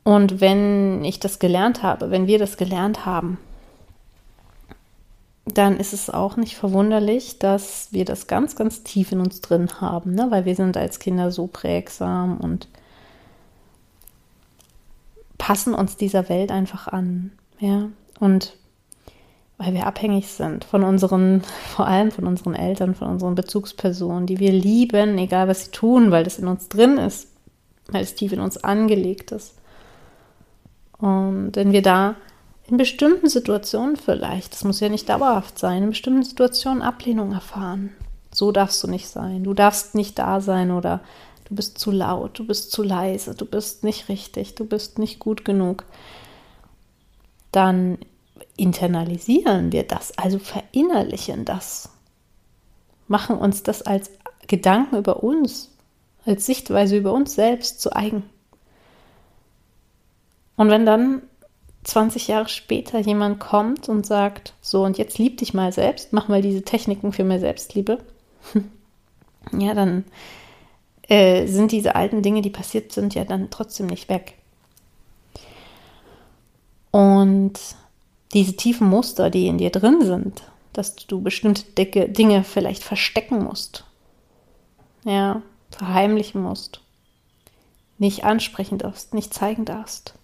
Und 0.03 0.41
wenn 0.41 1.03
ich 1.03 1.19
das 1.19 1.39
gelernt 1.39 1.81
habe, 1.81 2.11
wenn 2.11 2.27
wir 2.27 2.37
das 2.37 2.57
gelernt 2.57 3.05
haben, 3.05 3.37
dann 5.45 5.77
ist 5.77 5.93
es 5.93 6.09
auch 6.09 6.37
nicht 6.37 6.55
verwunderlich, 6.55 7.37
dass 7.37 7.89
wir 7.91 8.03
das 8.03 8.27
ganz, 8.27 8.55
ganz 8.55 8.83
tief 8.83 9.11
in 9.11 9.19
uns 9.19 9.41
drin 9.41 9.79
haben, 9.79 10.15
ne? 10.15 10.27
weil 10.31 10.45
wir 10.45 10.55
sind 10.55 10.75
als 10.75 10.99
Kinder 10.99 11.31
so 11.31 11.47
prägsam 11.47 12.37
und 12.39 12.67
passen 15.37 15.75
uns 15.75 15.97
dieser 15.97 16.29
Welt 16.29 16.51
einfach 16.51 16.87
an. 16.87 17.31
Ja, 17.59 17.89
und 18.19 18.57
weil 19.57 19.73
wir 19.73 19.85
abhängig 19.85 20.27
sind 20.27 20.65
von 20.65 20.83
unseren, 20.83 21.41
vor 21.75 21.87
allem 21.87 22.11
von 22.11 22.25
unseren 22.25 22.55
Eltern, 22.55 22.95
von 22.95 23.07
unseren 23.07 23.35
Bezugspersonen, 23.35 24.25
die 24.25 24.39
wir 24.39 24.51
lieben, 24.51 25.17
egal 25.19 25.47
was 25.47 25.65
sie 25.65 25.71
tun, 25.71 26.09
weil 26.09 26.23
das 26.23 26.39
in 26.39 26.47
uns 26.47 26.69
drin 26.69 26.97
ist, 26.97 27.27
weil 27.89 28.01
es 28.01 28.15
tief 28.15 28.33
in 28.33 28.39
uns 28.39 28.57
angelegt 28.57 29.31
ist. 29.31 29.53
Und 30.97 31.51
wenn 31.53 31.71
wir 31.71 31.83
da 31.83 32.15
in 32.67 32.77
bestimmten 32.77 33.29
Situationen 33.29 33.95
vielleicht, 33.95 34.53
das 34.53 34.63
muss 34.63 34.79
ja 34.79 34.89
nicht 34.89 35.07
dauerhaft 35.09 35.59
sein, 35.59 35.83
in 35.83 35.89
bestimmten 35.89 36.23
Situationen 36.23 36.81
Ablehnung 36.81 37.31
erfahren. 37.31 37.91
So 38.31 38.51
darfst 38.51 38.83
du 38.83 38.87
nicht 38.87 39.07
sein. 39.07 39.43
Du 39.43 39.53
darfst 39.53 39.95
nicht 39.95 40.17
da 40.19 40.41
sein 40.41 40.71
oder 40.71 41.01
du 41.45 41.55
bist 41.55 41.77
zu 41.77 41.91
laut, 41.91 42.37
du 42.39 42.45
bist 42.45 42.71
zu 42.71 42.83
leise, 42.83 43.35
du 43.35 43.45
bist 43.45 43.83
nicht 43.83 44.09
richtig, 44.09 44.55
du 44.55 44.65
bist 44.65 44.99
nicht 44.99 45.19
gut 45.19 45.45
genug, 45.45 45.85
dann 47.51 47.99
internalisieren 48.57 49.71
wir 49.71 49.83
das, 49.83 50.17
also 50.17 50.39
verinnerlichen 50.39 51.45
das, 51.45 51.89
machen 53.07 53.37
uns 53.37 53.63
das 53.63 53.83
als 53.83 54.11
Gedanken 54.47 54.97
über 54.97 55.23
uns, 55.23 55.71
als 56.25 56.45
Sichtweise 56.45 56.97
über 56.97 57.13
uns 57.13 57.35
selbst 57.35 57.79
zu 57.79 57.95
eigen. 57.95 58.23
Und 60.57 60.69
wenn 60.69 60.85
dann 60.85 61.21
20 61.85 62.27
Jahre 62.27 62.49
später 62.49 62.99
jemand 62.99 63.39
kommt 63.39 63.87
und 63.89 64.05
sagt, 64.05 64.53
so 64.59 64.83
und 64.83 64.97
jetzt 64.97 65.19
lieb 65.19 65.37
dich 65.37 65.53
mal 65.53 65.71
selbst, 65.71 66.13
mach 66.13 66.27
mal 66.27 66.41
diese 66.41 66.63
Techniken 66.63 67.13
für 67.13 67.23
mehr 67.23 67.39
Selbstliebe, 67.39 67.99
ja, 69.57 69.73
dann 69.73 70.03
äh, 71.07 71.45
sind 71.45 71.71
diese 71.71 71.95
alten 71.95 72.23
Dinge, 72.23 72.41
die 72.41 72.49
passiert 72.49 72.91
sind, 72.91 73.13
ja 73.13 73.23
dann 73.23 73.51
trotzdem 73.51 73.85
nicht 73.85 74.09
weg. 74.09 74.33
Und 76.89 77.59
diese 78.33 78.55
tiefen 78.55 78.87
Muster, 78.87 79.29
die 79.29 79.47
in 79.47 79.59
dir 79.59 79.69
drin 79.69 80.01
sind, 80.01 80.43
dass 80.73 80.95
du 80.95 81.21
bestimmte 81.21 81.63
Dicke, 81.73 82.09
Dinge 82.09 82.43
vielleicht 82.43 82.83
verstecken 82.83 83.43
musst, 83.43 83.85
ja, 85.03 85.43
verheimlichen 85.69 86.41
musst, 86.41 86.81
nicht 87.99 88.23
ansprechen 88.23 88.79
darfst, 88.79 89.13
nicht 89.13 89.33
zeigen 89.33 89.65
darfst. 89.65 90.15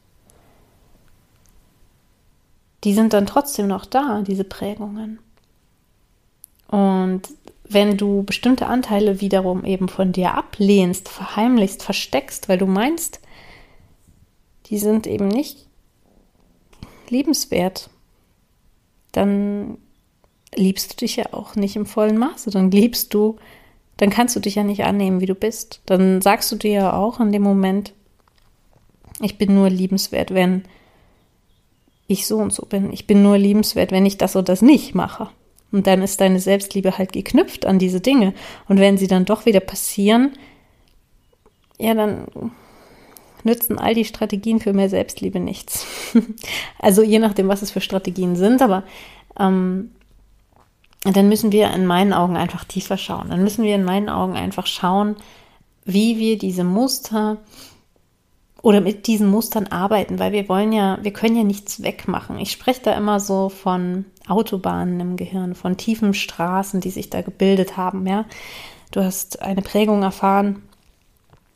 Die 2.84 2.94
sind 2.94 3.14
dann 3.14 3.26
trotzdem 3.26 3.68
noch 3.68 3.86
da, 3.86 4.22
diese 4.22 4.44
Prägungen. 4.44 5.20
Und 6.68 7.24
wenn 7.64 7.98
du 7.98 8.24
bestimmte 8.24 8.68
Anteile 8.68 9.22
wiederum 9.22 9.66
eben 9.66 9.88
von 9.88 10.12
dir 10.12 10.34
ablehnst, 10.34 11.10
verheimlichst, 11.10 11.84
versteckst, 11.84 12.50
weil 12.50 12.58
du 12.58 12.66
meinst, 12.66 13.22
die 14.68 14.78
sind 14.78 15.08
eben 15.08 15.28
nicht 15.28 15.68
liebenswert, 17.10 17.90
dann 19.12 19.78
liebst 20.56 20.94
du 20.94 20.98
dich 20.98 21.18
ja 21.18 21.34
auch 21.34 21.56
nicht 21.56 21.76
im 21.76 21.86
vollen 21.86 22.18
Maße. 22.18 22.50
Dann 22.52 22.72
liebst 22.72 23.14
du, 23.14 23.38
dann 23.98 24.10
kannst 24.10 24.36
du 24.36 24.40
dich 24.40 24.56
ja 24.56 24.64
nicht 24.64 24.84
annehmen, 24.84 25.22
wie 25.22 25.26
du 25.26 25.36
bist. 25.36 25.82
Dann 25.86 26.22
sagst 26.22 26.52
du 26.52 26.56
dir 26.56 26.72
ja 26.72 26.94
auch 26.94 27.20
in 27.20 27.32
dem 27.32 27.44
Moment, 27.44 27.94
ich 29.22 29.38
bin 29.38 29.54
nur 29.54 29.70
liebenswert, 29.70 30.34
wenn 30.34 30.64
ich 32.12 32.28
so 32.28 32.38
und 32.38 32.54
so 32.54 32.66
bin. 32.66 32.92
Ich 32.92 33.08
bin 33.08 33.24
nur 33.24 33.38
liebenswert, 33.38 33.92
wenn 33.92 34.06
ich 34.06 34.18
das 34.18 34.36
oder 34.36 34.46
das 34.46 34.62
nicht 34.62 34.96
mache. 34.96 35.30
Und 35.72 35.88
dann 35.88 36.02
ist 36.02 36.20
deine 36.20 36.40
Selbstliebe 36.40 36.98
halt 36.98 37.14
geknüpft 37.14 37.66
an 37.66 37.80
diese 37.80 38.02
Dinge. 38.02 38.34
Und 38.68 38.80
wenn 38.80 38.98
sie 38.98 39.08
dann 39.08 39.26
doch 39.26 39.46
wieder 39.46 39.62
passieren, 39.62 40.34
ja, 41.78 41.94
dann 41.94 42.28
nützen 43.44 43.80
all 43.80 43.96
die 43.96 44.06
Strategien 44.06 44.60
für 44.60 44.74
mehr 44.74 44.90
Selbstliebe 44.90 45.40
nichts. 45.40 45.86
also 46.80 47.02
je 47.02 47.20
nachdem, 47.20 47.48
was 47.48 47.62
es 47.62 47.72
für 47.72 47.82
Strategien 47.82 48.36
sind, 48.36 48.62
aber 48.62 48.84
ähm, 49.40 49.92
dann 51.04 51.30
müssen 51.30 51.52
wir 51.52 51.72
in 51.74 51.86
meinen 51.86 52.14
Augen 52.14 52.38
einfach 52.38 52.66
tiefer 52.66 52.98
schauen. 52.98 53.30
Dann 53.30 53.44
müssen 53.44 53.64
wir 53.64 53.74
in 53.74 53.84
meinen 53.84 54.10
Augen 54.10 54.34
einfach 54.34 54.68
schauen, 54.68 55.16
wie 55.86 56.20
wir 56.20 56.38
diese 56.38 56.64
Muster 56.64 57.38
oder 58.62 58.82
mit 58.82 59.08
diesen 59.08 59.28
Mustern 59.28 59.68
arbeiten, 59.68 60.20
weil 60.20 60.32
wir 60.32 60.48
wollen 60.48 60.72
ja, 60.72 61.00
wir 61.02 61.12
können 61.12 61.36
ja 61.36 61.44
nichts 61.44 61.82
wegmachen. 61.82 62.40
Ich 62.40 62.52
spreche 62.52 62.82
da 62.84 62.94
immer 62.94 63.20
so 63.20 63.50
von 63.50 64.06
Autobahnen 64.28 65.00
im 65.00 65.16
Gehirn, 65.18 65.56
von 65.56 65.78
tiefen 65.78 66.14
Straßen, 66.14 66.80
die 66.80 66.92
sich 66.92 67.10
da 67.10 67.22
gebildet 67.22 67.78
haben, 67.78 68.06
ja. 68.06 68.26
Du 68.92 69.04
hast 69.04 69.42
eine 69.42 69.62
Prägung 69.62 70.04
erfahren 70.04 70.64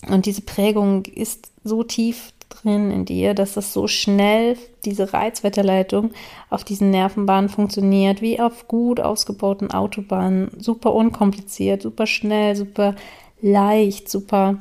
und 0.08 0.26
diese 0.26 0.42
Prägung 0.42 1.06
ist 1.06 1.52
so 1.64 1.84
tief 1.84 2.32
drin 2.50 2.92
in 2.92 3.06
dir, 3.06 3.34
dass 3.34 3.54
das 3.54 3.74
so 3.74 3.88
schnell, 3.88 4.58
diese 4.86 5.14
Reizweiterleitung 5.14 6.12
auf 6.50 6.64
diesen 6.64 6.92
Nervenbahnen 6.92 7.50
funktioniert, 7.50 8.22
wie 8.22 8.40
auf 8.40 8.68
gut 8.68 9.00
ausgebauten 9.00 9.72
Autobahnen, 9.72 10.50
super 10.58 10.94
unkompliziert, 10.94 11.82
super 11.82 12.08
schnell, 12.08 12.56
super 12.56 12.96
leicht, 13.42 14.10
super 14.10 14.58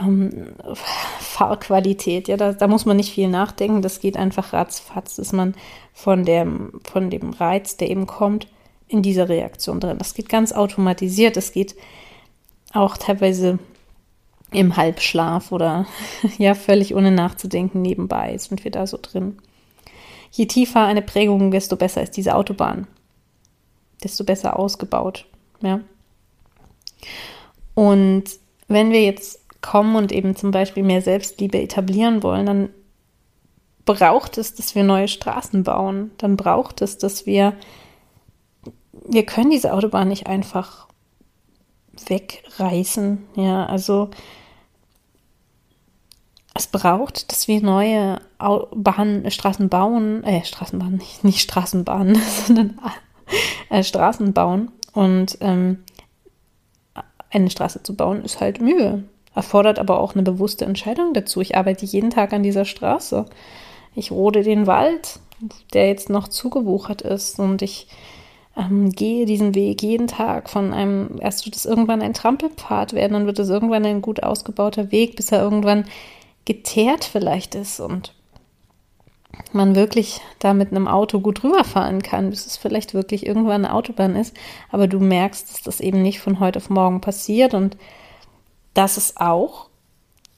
ähm, 0.00 0.48
Fahrqualität. 1.20 2.28
Ja, 2.28 2.36
da, 2.36 2.52
da, 2.52 2.68
muss 2.68 2.86
man 2.86 2.96
nicht 2.96 3.12
viel 3.12 3.28
nachdenken. 3.28 3.82
Das 3.82 4.00
geht 4.00 4.16
einfach 4.16 4.52
ratzfatz, 4.52 5.16
dass 5.16 5.32
man 5.32 5.54
von 5.92 6.24
dem, 6.24 6.80
von 6.84 7.10
dem 7.10 7.30
Reiz, 7.30 7.76
der 7.76 7.90
eben 7.90 8.06
kommt, 8.06 8.48
in 8.88 9.02
dieser 9.02 9.28
Reaktion 9.28 9.80
drin. 9.80 9.98
Das 9.98 10.14
geht 10.14 10.28
ganz 10.28 10.52
automatisiert. 10.52 11.36
Das 11.36 11.52
geht 11.52 11.76
auch 12.72 12.96
teilweise 12.96 13.58
im 14.52 14.76
Halbschlaf 14.76 15.52
oder 15.52 15.86
ja, 16.38 16.54
völlig 16.54 16.94
ohne 16.94 17.10
nachzudenken 17.10 17.82
nebenbei 17.82 18.36
sind 18.38 18.64
wir 18.64 18.70
da 18.70 18.86
so 18.86 18.98
drin. 19.00 19.38
Je 20.32 20.46
tiefer 20.46 20.84
eine 20.84 21.02
Prägung, 21.02 21.50
desto 21.50 21.76
besser 21.76 22.02
ist 22.02 22.16
diese 22.16 22.34
Autobahn. 22.34 22.86
Desto 24.02 24.24
besser 24.24 24.58
ausgebaut. 24.58 25.26
Ja. 25.60 25.80
Und 27.74 28.24
wenn 28.68 28.92
wir 28.92 29.02
jetzt 29.02 29.39
kommen 29.60 29.96
und 29.96 30.12
eben 30.12 30.36
zum 30.36 30.50
Beispiel 30.50 30.82
mehr 30.82 31.02
Selbstliebe 31.02 31.60
etablieren 31.60 32.22
wollen, 32.22 32.46
dann 32.46 32.68
braucht 33.84 34.38
es, 34.38 34.54
dass 34.54 34.74
wir 34.74 34.84
neue 34.84 35.08
Straßen 35.08 35.64
bauen. 35.64 36.12
Dann 36.18 36.36
braucht 36.36 36.82
es, 36.82 36.98
dass 36.98 37.26
wir, 37.26 37.54
wir 39.08 39.26
können 39.26 39.50
diese 39.50 39.72
Autobahn 39.72 40.08
nicht 40.08 40.26
einfach 40.26 40.86
wegreißen. 42.06 43.26
Ja, 43.36 43.66
also 43.66 44.10
es 46.54 46.66
braucht, 46.66 47.30
dass 47.30 47.48
wir 47.48 47.60
neue 47.62 48.20
Bahn, 48.38 49.30
Straßen 49.30 49.68
bauen, 49.68 50.24
äh, 50.24 50.44
Straßenbahnen, 50.44 50.98
nicht, 50.98 51.24
nicht 51.24 51.40
Straßenbahnen, 51.40 52.20
sondern 52.46 52.78
äh, 53.68 53.82
Straßen 53.82 54.32
bauen. 54.32 54.70
Und 54.92 55.38
ähm, 55.40 55.84
eine 57.30 57.50
Straße 57.50 57.82
zu 57.82 57.94
bauen 57.94 58.24
ist 58.24 58.40
halt 58.40 58.60
Mühe 58.60 59.04
erfordert 59.34 59.78
aber 59.78 60.00
auch 60.00 60.14
eine 60.14 60.22
bewusste 60.22 60.64
Entscheidung 60.64 61.14
dazu. 61.14 61.40
Ich 61.40 61.56
arbeite 61.56 61.86
jeden 61.86 62.10
Tag 62.10 62.32
an 62.32 62.42
dieser 62.42 62.64
Straße. 62.64 63.26
Ich 63.94 64.10
rode 64.10 64.42
den 64.42 64.66
Wald, 64.66 65.20
der 65.72 65.88
jetzt 65.88 66.10
noch 66.10 66.28
zugewuchert 66.28 67.02
ist 67.02 67.38
und 67.38 67.62
ich 67.62 67.88
ähm, 68.56 68.90
gehe 68.90 69.26
diesen 69.26 69.54
Weg 69.54 69.82
jeden 69.82 70.06
Tag 70.06 70.50
von 70.50 70.72
einem, 70.72 71.18
erst 71.20 71.46
wird 71.46 71.56
es 71.56 71.64
irgendwann 71.64 72.02
ein 72.02 72.14
Trampelpfad 72.14 72.92
werden, 72.92 73.12
dann 73.14 73.26
wird 73.26 73.38
es 73.38 73.48
irgendwann 73.48 73.84
ein 73.84 74.02
gut 74.02 74.22
ausgebauter 74.22 74.92
Weg, 74.92 75.16
bis 75.16 75.32
er 75.32 75.42
irgendwann 75.42 75.84
geteert 76.44 77.04
vielleicht 77.04 77.54
ist 77.54 77.80
und 77.80 78.14
man 79.52 79.74
wirklich 79.74 80.20
da 80.38 80.54
mit 80.54 80.70
einem 80.70 80.88
Auto 80.88 81.20
gut 81.20 81.44
rüberfahren 81.44 82.02
kann, 82.02 82.30
bis 82.30 82.46
es 82.46 82.56
vielleicht 82.56 82.94
wirklich 82.94 83.26
irgendwann 83.26 83.64
eine 83.64 83.74
Autobahn 83.74 84.16
ist. 84.16 84.36
Aber 84.70 84.86
du 84.86 84.98
merkst, 84.98 85.50
dass 85.50 85.62
das 85.62 85.80
eben 85.80 86.02
nicht 86.02 86.20
von 86.20 86.40
heute 86.40 86.58
auf 86.58 86.70
morgen 86.70 87.00
passiert 87.00 87.54
und 87.54 87.76
dass 88.74 88.96
es 88.96 89.16
auch, 89.16 89.68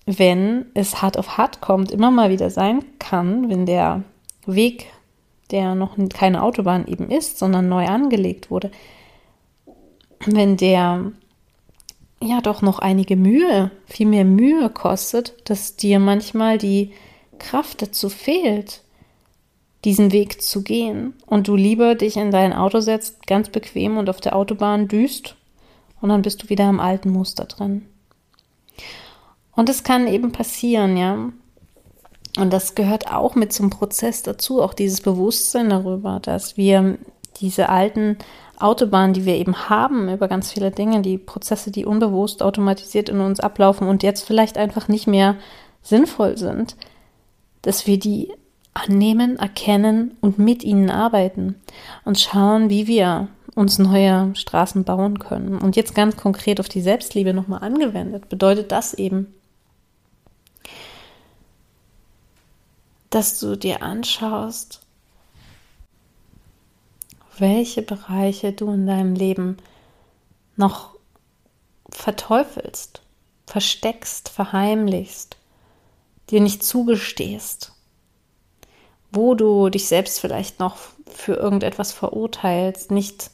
wenn 0.07 0.67
es 0.75 1.03
hart 1.03 1.19
auf 1.19 1.37
hart 1.39 1.61
kommt, 1.61 1.91
immer 1.91 2.11
mal 2.11 2.31
wieder 2.31 2.51
sein 2.51 2.85
kann, 2.99 3.49
wenn 3.49 3.67
der 3.67 4.03
Weg, 4.47 4.87
der 5.51 5.75
noch 5.75 5.97
keine 6.13 6.43
Autobahn 6.43 6.87
eben 6.87 7.11
ist, 7.11 7.39
sondern 7.39 7.69
neu 7.69 7.87
angelegt 7.87 8.51
wurde, 8.51 8.71
wenn 10.27 10.57
der 10.57 11.13
ja 12.21 12.41
doch 12.41 12.63
noch 12.63 12.79
einige 12.79 13.17
Mühe, 13.17 13.71
viel 13.87 14.07
mehr 14.07 14.25
Mühe 14.25 14.71
kostet, 14.71 15.35
dass 15.49 15.77
dir 15.77 15.99
manchmal 15.99 16.59
die 16.59 16.93
Kraft 17.39 17.83
dazu 17.83 18.09
fehlt, 18.09 18.83
diesen 19.85 20.13
Weg 20.13 20.41
zu 20.41 20.63
gehen 20.63 21.15
und 21.27 21.49
du 21.49 21.57
lieber 21.57 21.97
dich 21.97 22.17
in 22.17 22.31
dein 22.31 22.53
Auto 22.53 22.81
setzt, 22.81 23.27
ganz 23.27 23.49
bequem 23.49 23.97
und 23.97 24.09
auf 24.09 24.21
der 24.21 24.37
Autobahn 24.37 24.87
düst 24.87 25.37
und 26.01 26.09
dann 26.11 26.23
bist 26.23 26.43
du 26.43 26.49
wieder 26.49 26.69
im 26.69 26.79
alten 26.79 27.11
Muster 27.11 27.47
drin. 27.47 27.87
Und 29.55 29.69
es 29.69 29.85
kann 29.85 30.07
eben 30.07 30.33
passieren, 30.33 30.97
ja. 30.97 31.31
Und 32.39 32.53
das 32.53 32.75
gehört 32.75 33.13
auch 33.13 33.35
mit 33.35 33.53
zum 33.53 33.69
Prozess 33.69 34.23
dazu, 34.23 34.63
auch 34.63 34.73
dieses 34.73 35.03
Bewusstsein 35.03 35.69
darüber, 35.69 36.19
dass 36.21 36.57
wir 36.57 36.99
diese 37.41 37.69
alten 37.69 38.17
Autobahnen, 38.59 39.13
die 39.13 39.27
wir 39.27 39.37
eben 39.37 39.69
haben, 39.69 40.09
über 40.09 40.29
ganz 40.29 40.53
viele 40.53 40.71
Dinge, 40.71 41.03
die 41.03 41.19
Prozesse, 41.19 41.71
die 41.71 41.85
unbewusst 41.85 42.43
automatisiert 42.43 43.09
in 43.09 43.21
uns 43.21 43.41
ablaufen 43.41 43.89
und 43.89 44.03
jetzt 44.03 44.25
vielleicht 44.25 44.57
einfach 44.57 44.89
nicht 44.89 45.07
mehr 45.07 45.37
sinnvoll 45.83 46.39
sind, 46.39 46.77
dass 47.63 47.87
wir 47.87 47.99
die 47.99 48.33
annehmen, 48.73 49.37
erkennen 49.37 50.17
und 50.21 50.39
mit 50.39 50.65
ihnen 50.65 50.91
arbeiten 50.91 51.57
und 52.05 52.19
schauen, 52.19 52.71
wie 52.71 52.87
wir 52.87 53.29
uns 53.55 53.79
neue 53.79 54.35
Straßen 54.35 54.85
bauen 54.85 55.19
können. 55.19 55.59
Und 55.59 55.77
jetzt 55.77 55.95
ganz 55.95 56.17
konkret 56.17 56.61
auf 56.61 56.69
die 56.69 56.81
Selbstliebe 56.81 57.35
nochmal 57.35 57.63
angewendet, 57.63 58.29
bedeutet 58.29 58.73
das 58.73 58.95
eben, 58.95 59.35
dass 63.11 63.39
du 63.39 63.57
dir 63.57 63.83
anschaust, 63.83 64.81
welche 67.39 67.83
Bereiche 67.83 68.53
du 68.53 68.71
in 68.73 68.87
deinem 68.87 69.15
Leben 69.15 69.59
noch 70.57 70.95
verteufelst, 71.91 73.03
versteckst, 73.47 74.29
verheimlichst, 74.31 75.37
dir 76.31 76.41
nicht 76.41 76.63
zugestehst 76.63 77.73
wo 79.13 79.35
du 79.35 79.69
dich 79.69 79.87
selbst 79.87 80.21
vielleicht 80.21 80.59
noch 80.59 80.77
für 81.07 81.35
irgendetwas 81.35 81.93
verurteilst, 81.93 82.91
nicht 82.91 83.31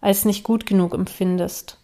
als 0.00 0.24
nicht 0.24 0.44
gut 0.44 0.66
genug 0.66 0.94
empfindest. 0.94 1.78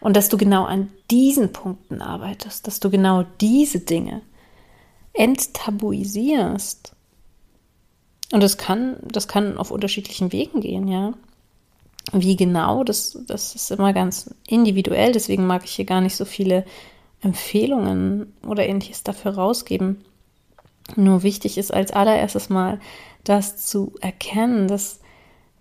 Und 0.00 0.16
dass 0.16 0.28
du 0.28 0.36
genau 0.36 0.64
an 0.64 0.90
diesen 1.10 1.52
Punkten 1.52 2.00
arbeitest, 2.00 2.66
dass 2.66 2.80
du 2.80 2.90
genau 2.90 3.24
diese 3.40 3.80
Dinge 3.80 4.22
enttabuisierst. 5.12 6.92
Und 8.32 8.42
das 8.42 8.58
kann, 8.58 8.96
das 9.02 9.28
kann 9.28 9.58
auf 9.58 9.70
unterschiedlichen 9.70 10.32
Wegen 10.32 10.60
gehen, 10.60 10.88
ja. 10.88 11.12
Wie 12.12 12.36
genau, 12.36 12.84
das, 12.84 13.18
das 13.26 13.54
ist 13.54 13.70
immer 13.72 13.92
ganz 13.92 14.32
individuell, 14.46 15.12
deswegen 15.12 15.46
mag 15.46 15.64
ich 15.64 15.72
hier 15.72 15.84
gar 15.84 16.00
nicht 16.00 16.16
so 16.16 16.24
viele 16.24 16.64
Empfehlungen 17.20 18.32
oder 18.46 18.66
ähnliches 18.66 19.02
dafür 19.02 19.34
rausgeben. 19.34 20.04
Nur 20.94 21.24
wichtig 21.24 21.58
ist 21.58 21.74
als 21.74 21.90
allererstes 21.90 22.48
mal, 22.48 22.80
das 23.24 23.56
zu 23.66 23.94
erkennen, 24.00 24.68
dass 24.68 25.00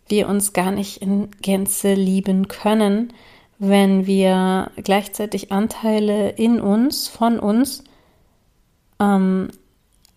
wir 0.08 0.28
uns 0.30 0.54
gar 0.54 0.72
nicht 0.72 1.02
in 1.02 1.32
Gänze 1.42 1.94
lieben 1.94 2.48
können, 2.48 3.14
wenn 3.58 4.06
wir 4.06 4.72
gleichzeitig 4.78 5.52
Anteile 5.52 6.30
in 6.30 6.60
uns, 6.60 7.08
von 7.08 7.40
uns 7.40 7.84
ähm, 9.00 9.50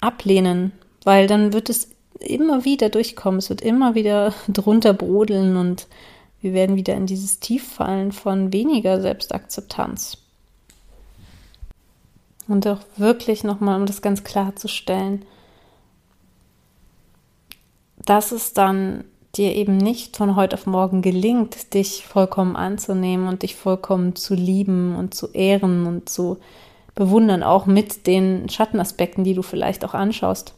ablehnen, 0.01 0.73
weil 1.05 1.27
dann 1.27 1.53
wird 1.53 1.71
es 1.71 1.91
immer 2.21 2.65
wieder 2.65 2.89
durchkommen, 2.89 3.39
es 3.39 3.49
wird 3.49 3.63
immer 3.63 3.95
wieder 3.95 4.35
drunter 4.49 4.93
brodeln 4.93 5.57
und 5.57 5.87
wir 6.41 6.53
werden 6.53 6.77
wieder 6.77 6.95
in 6.95 7.07
dieses 7.07 7.41
Tief 7.41 7.67
fallen 7.67 8.13
von 8.13 8.53
weniger 8.53 9.01
Selbstakzeptanz. 9.01 10.19
Und 12.47 12.67
auch 12.67 12.81
wirklich 12.97 13.45
nochmal, 13.45 13.79
um 13.79 13.87
das 13.87 14.03
ganz 14.03 14.25
klarzustellen, 14.25 15.25
dass 18.05 18.33
es 18.33 18.55
dann 18.55 19.05
dir 19.39 19.55
eben 19.55 19.77
nicht 19.77 20.17
von 20.17 20.37
heute 20.37 20.55
auf 20.55 20.67
morgen 20.67 21.01
gelingt, 21.01 21.73
dich 21.75 22.05
vollkommen 22.07 22.57
anzunehmen 22.57 23.29
und 23.29 23.43
dich 23.43 23.55
vollkommen 23.55 24.17
zu 24.17 24.35
lieben 24.35 24.97
und 24.97 25.15
zu 25.15 25.29
ehren 25.33 25.87
und 25.87 26.09
zu 26.09 26.39
bewundern, 26.95 27.45
auch 27.45 27.67
mit 27.67 28.07
den 28.07 28.49
Schattenaspekten, 28.49 29.23
die 29.23 29.35
du 29.35 29.43
vielleicht 29.43 29.85
auch 29.85 29.95
anschaust, 29.95 30.55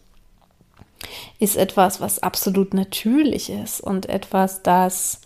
ist 1.39 1.57
etwas, 1.57 2.01
was 2.01 2.23
absolut 2.23 2.75
natürlich 2.75 3.51
ist 3.51 3.81
und 3.81 4.09
etwas, 4.09 4.63
das 4.63 5.21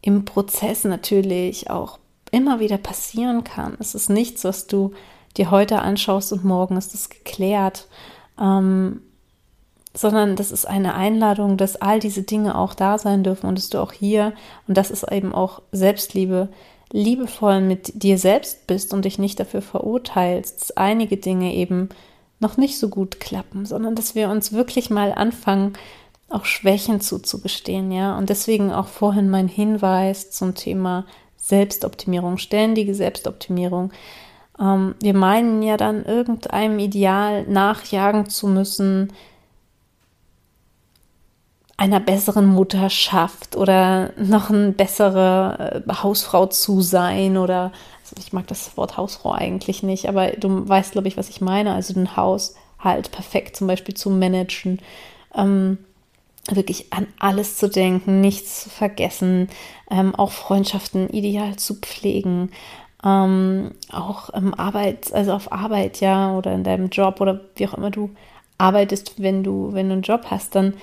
im 0.00 0.24
Prozess 0.24 0.84
natürlich 0.84 1.70
auch 1.70 1.98
immer 2.30 2.60
wieder 2.60 2.78
passieren 2.78 3.44
kann. 3.44 3.76
Es 3.78 3.94
ist 3.94 4.10
nichts, 4.10 4.44
was 4.44 4.66
du 4.66 4.92
dir 5.36 5.50
heute 5.50 5.80
anschaust 5.80 6.32
und 6.32 6.44
morgen 6.44 6.76
ist 6.76 6.94
es 6.94 7.08
geklärt, 7.08 7.86
ähm, 8.40 9.02
sondern 9.98 10.36
das 10.36 10.52
ist 10.52 10.64
eine 10.64 10.94
Einladung, 10.94 11.56
dass 11.56 11.74
all 11.74 11.98
diese 11.98 12.22
Dinge 12.22 12.56
auch 12.56 12.74
da 12.74 12.98
sein 12.98 13.24
dürfen 13.24 13.48
und 13.48 13.58
dass 13.58 13.68
du 13.68 13.78
auch 13.78 13.92
hier, 13.92 14.32
und 14.68 14.76
das 14.76 14.92
ist 14.92 15.10
eben 15.10 15.34
auch 15.34 15.60
Selbstliebe, 15.72 16.50
liebevoll 16.92 17.60
mit 17.60 18.00
dir 18.02 18.16
selbst 18.16 18.68
bist 18.68 18.94
und 18.94 19.04
dich 19.04 19.18
nicht 19.18 19.40
dafür 19.40 19.60
verurteilst, 19.60 20.60
dass 20.60 20.76
einige 20.76 21.16
Dinge 21.16 21.52
eben 21.52 21.88
noch 22.38 22.56
nicht 22.56 22.78
so 22.78 22.88
gut 22.88 23.18
klappen, 23.18 23.66
sondern 23.66 23.96
dass 23.96 24.14
wir 24.14 24.30
uns 24.30 24.52
wirklich 24.52 24.88
mal 24.88 25.12
anfangen, 25.12 25.72
auch 26.30 26.44
Schwächen 26.44 27.00
zuzugestehen, 27.00 27.90
ja. 27.90 28.16
Und 28.16 28.30
deswegen 28.30 28.70
auch 28.70 28.86
vorhin 28.86 29.28
mein 29.30 29.48
Hinweis 29.48 30.30
zum 30.30 30.54
Thema 30.54 31.06
Selbstoptimierung, 31.36 32.38
ständige 32.38 32.94
Selbstoptimierung. 32.94 33.90
Ähm, 34.60 34.94
wir 35.00 35.14
meinen 35.14 35.62
ja 35.62 35.76
dann 35.76 36.04
irgendeinem 36.04 36.78
Ideal 36.78 37.44
nachjagen 37.48 38.28
zu 38.28 38.46
müssen, 38.46 39.12
einer 41.78 42.00
besseren 42.00 42.46
Mutterschaft 42.46 43.56
oder 43.56 44.12
noch 44.16 44.50
eine 44.50 44.72
bessere 44.72 45.84
äh, 45.86 45.92
Hausfrau 45.92 46.46
zu 46.46 46.82
sein 46.82 47.38
oder 47.38 47.72
also 48.02 48.16
ich 48.18 48.32
mag 48.32 48.46
das 48.48 48.76
Wort 48.76 48.96
Hausfrau 48.96 49.32
eigentlich 49.32 49.82
nicht, 49.82 50.08
aber 50.08 50.32
du 50.32 50.68
weißt, 50.68 50.92
glaube 50.92 51.08
ich, 51.08 51.16
was 51.16 51.28
ich 51.28 51.40
meine. 51.40 51.74
Also 51.74 51.98
ein 51.98 52.16
Haus 52.16 52.56
halt 52.78 53.12
perfekt 53.12 53.56
zum 53.56 53.68
Beispiel 53.68 53.94
zu 53.94 54.10
managen, 54.10 54.80
ähm, 55.34 55.78
wirklich 56.50 56.92
an 56.92 57.06
alles 57.20 57.56
zu 57.56 57.68
denken, 57.68 58.20
nichts 58.20 58.64
zu 58.64 58.70
vergessen, 58.70 59.48
ähm, 59.90 60.14
auch 60.16 60.32
Freundschaften 60.32 61.08
ideal 61.10 61.56
zu 61.56 61.76
pflegen, 61.76 62.50
ähm, 63.04 63.72
auch 63.92 64.30
im 64.30 64.52
Arbeit, 64.54 65.12
also 65.12 65.32
auf 65.32 65.52
Arbeit, 65.52 66.00
ja, 66.00 66.32
oder 66.32 66.52
in 66.54 66.64
deinem 66.64 66.88
Job 66.88 67.20
oder 67.20 67.40
wie 67.54 67.68
auch 67.68 67.74
immer 67.74 67.90
du 67.90 68.10
arbeitest, 68.56 69.22
wenn 69.22 69.44
du, 69.44 69.72
wenn 69.74 69.88
du 69.88 69.92
einen 69.92 70.02
Job 70.02 70.26
hast, 70.30 70.56
dann 70.56 70.74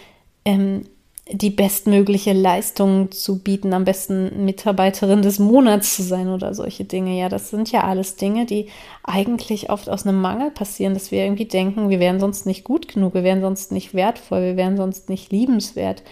ähm, 0.46 0.84
die 1.28 1.50
bestmögliche 1.50 2.34
Leistung 2.34 3.12
zu 3.12 3.40
bieten, 3.40 3.74
am 3.74 3.84
besten 3.84 4.46
Mitarbeiterin 4.46 5.24
des 5.24 5.40
Monats 5.40 5.96
zu 5.96 6.04
sein 6.04 6.28
oder 6.28 6.54
solche 6.54 6.86
Dinge. 6.86 7.18
Ja, 7.18 7.30
das 7.30 7.50
sind 7.50 7.72
ja 7.72 7.84
alles 7.84 8.16
Dinge, 8.16 8.46
die 8.46 8.68
eigentlich 9.04 9.72
oft 9.72 9.90
aus 9.90 10.06
einem 10.06 10.22
Mangel 10.22 10.52
passieren, 10.52 10.94
dass 10.94 11.10
wir 11.10 11.24
irgendwie 11.24 11.46
denken, 11.46 11.90
wir 11.90 12.00
wären 12.00 12.20
sonst 12.20 12.46
nicht 12.46 12.64
gut 12.64 12.88
genug, 12.88 13.16
wir 13.16 13.24
wären 13.24 13.42
sonst 13.42 13.72
nicht 13.72 13.96
wertvoll, 13.96 14.42
wir 14.42 14.56
wären 14.56 14.78
sonst 14.78 15.10
nicht 15.10 15.32
liebenswert. 15.32 16.04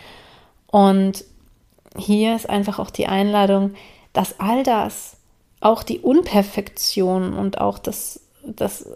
Und 0.66 1.24
hier 1.96 2.36
ist 2.36 2.50
einfach 2.50 2.80
auch 2.80 2.90
die 2.90 3.06
Einladung, 3.06 3.76
dass 4.14 4.40
all 4.40 4.64
das 4.64 5.18
auch 5.62 5.84
die 5.84 6.00
Unperfektion 6.00 7.34
und 7.34 7.62
auch 7.62 7.78
das, 7.78 8.20
das, 8.44 8.90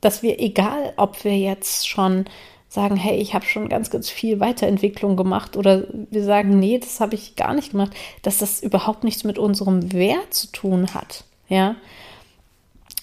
dass 0.00 0.22
wir, 0.22 0.40
egal 0.40 0.94
ob 0.96 1.22
wir 1.22 1.38
jetzt 1.38 1.88
schon 1.88 2.24
sagen, 2.70 2.94
hey, 2.94 3.18
ich 3.18 3.34
habe 3.34 3.44
schon 3.44 3.68
ganz, 3.68 3.90
ganz 3.90 4.08
viel 4.08 4.38
Weiterentwicklung 4.38 5.16
gemacht 5.16 5.56
oder 5.56 5.88
wir 5.90 6.22
sagen, 6.22 6.60
nee, 6.60 6.78
das 6.78 7.00
habe 7.00 7.16
ich 7.16 7.34
gar 7.34 7.52
nicht 7.52 7.72
gemacht, 7.72 7.92
dass 8.22 8.38
das 8.38 8.62
überhaupt 8.62 9.02
nichts 9.02 9.24
mit 9.24 9.38
unserem 9.38 9.92
Wert 9.92 10.32
zu 10.32 10.46
tun 10.52 10.94
hat, 10.94 11.24
ja. 11.48 11.74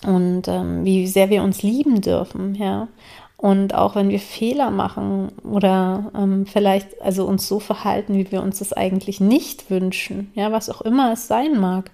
Und 0.06 0.48
ähm, 0.48 0.86
wie 0.86 1.06
sehr 1.08 1.30
wir 1.30 1.44
uns 1.44 1.64
lieben 1.64 2.02
dürfen, 2.02 2.56
ja. 2.56 2.88
Und 3.36 3.76
auch 3.76 3.96
wenn 3.96 4.10
wir 4.10 4.22
Fehler 4.22 4.72
machen 4.72 5.34
oder 5.44 6.12
ähm, 6.16 6.46
vielleicht 6.46 7.02
also 7.02 7.26
uns 7.26 7.46
so 7.48 7.60
verhalten, 7.60 8.16
wie 8.16 8.32
wir 8.32 8.42
uns 8.42 8.60
das 8.60 8.72
eigentlich 8.72 9.20
nicht 9.20 9.70
wünschen, 9.70 10.32
ja, 10.34 10.52
was 10.54 10.70
auch 10.70 10.82
immer 10.82 11.12
es 11.12 11.28
sein 11.28 11.60
mag, 11.60 11.92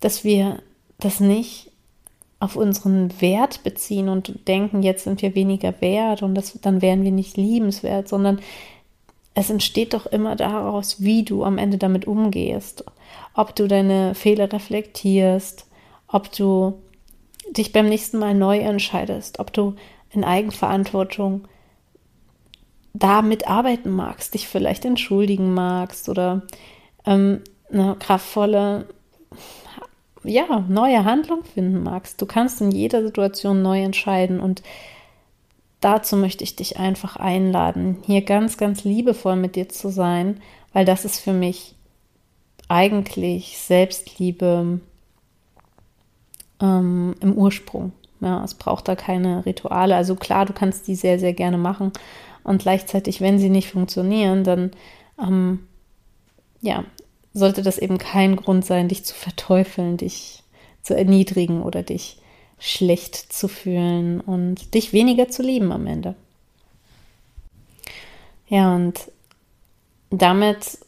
dass 0.00 0.22
wir 0.22 0.62
das 1.00 1.18
nicht 1.18 1.67
auf 2.40 2.56
unseren 2.56 3.20
Wert 3.20 3.64
beziehen 3.64 4.08
und 4.08 4.46
denken, 4.46 4.82
jetzt 4.82 5.04
sind 5.04 5.22
wir 5.22 5.34
weniger 5.34 5.80
wert 5.80 6.22
und 6.22 6.34
das, 6.34 6.58
dann 6.60 6.82
wären 6.82 7.02
wir 7.02 7.10
nicht 7.10 7.36
liebenswert, 7.36 8.08
sondern 8.08 8.40
es 9.34 9.50
entsteht 9.50 9.94
doch 9.94 10.06
immer 10.06 10.36
daraus, 10.36 11.02
wie 11.02 11.24
du 11.24 11.44
am 11.44 11.58
Ende 11.58 11.78
damit 11.78 12.06
umgehst, 12.06 12.84
ob 13.34 13.54
du 13.54 13.66
deine 13.68 14.14
Fehler 14.14 14.52
reflektierst, 14.52 15.66
ob 16.06 16.32
du 16.32 16.74
dich 17.50 17.72
beim 17.72 17.88
nächsten 17.88 18.18
Mal 18.18 18.34
neu 18.34 18.58
entscheidest, 18.58 19.38
ob 19.38 19.52
du 19.52 19.74
in 20.10 20.24
Eigenverantwortung 20.24 21.46
damit 22.94 23.48
arbeiten 23.48 23.90
magst, 23.90 24.34
dich 24.34 24.48
vielleicht 24.48 24.84
entschuldigen 24.84 25.54
magst 25.54 26.08
oder 26.08 26.42
ähm, 27.06 27.42
eine 27.70 27.96
kraftvolle, 27.96 28.86
ja, 30.28 30.64
neue 30.68 31.04
Handlung 31.04 31.44
finden 31.44 31.82
magst. 31.82 32.20
Du 32.20 32.26
kannst 32.26 32.60
in 32.60 32.70
jeder 32.70 33.02
Situation 33.02 33.62
neu 33.62 33.82
entscheiden 33.82 34.40
und 34.40 34.62
dazu 35.80 36.16
möchte 36.16 36.44
ich 36.44 36.56
dich 36.56 36.78
einfach 36.78 37.16
einladen, 37.16 37.98
hier 38.04 38.22
ganz, 38.22 38.56
ganz 38.56 38.84
liebevoll 38.84 39.36
mit 39.36 39.56
dir 39.56 39.68
zu 39.68 39.90
sein, 39.90 40.40
weil 40.72 40.84
das 40.84 41.04
ist 41.04 41.20
für 41.20 41.32
mich 41.32 41.74
eigentlich 42.68 43.58
Selbstliebe 43.58 44.80
ähm, 46.60 47.14
im 47.20 47.32
Ursprung. 47.32 47.92
Ja, 48.20 48.44
es 48.44 48.54
braucht 48.54 48.88
da 48.88 48.96
keine 48.96 49.46
Rituale. 49.46 49.96
Also 49.96 50.16
klar, 50.16 50.44
du 50.44 50.52
kannst 50.52 50.88
die 50.88 50.96
sehr, 50.96 51.18
sehr 51.18 51.32
gerne 51.32 51.56
machen. 51.56 51.92
Und 52.42 52.62
gleichzeitig, 52.62 53.20
wenn 53.20 53.38
sie 53.38 53.48
nicht 53.48 53.70
funktionieren, 53.70 54.42
dann 54.42 54.72
ähm, 55.20 55.60
ja, 56.60 56.84
sollte 57.38 57.62
das 57.62 57.78
eben 57.78 57.98
kein 57.98 58.36
Grund 58.36 58.64
sein, 58.64 58.88
dich 58.88 59.04
zu 59.04 59.14
verteufeln, 59.14 59.96
dich 59.96 60.42
zu 60.82 60.96
erniedrigen 60.96 61.62
oder 61.62 61.82
dich 61.82 62.18
schlecht 62.58 63.14
zu 63.14 63.48
fühlen 63.48 64.20
und 64.20 64.74
dich 64.74 64.92
weniger 64.92 65.28
zu 65.28 65.42
lieben 65.42 65.72
am 65.72 65.86
Ende. 65.86 66.14
Ja, 68.48 68.74
und 68.74 69.10
damit 70.10 70.78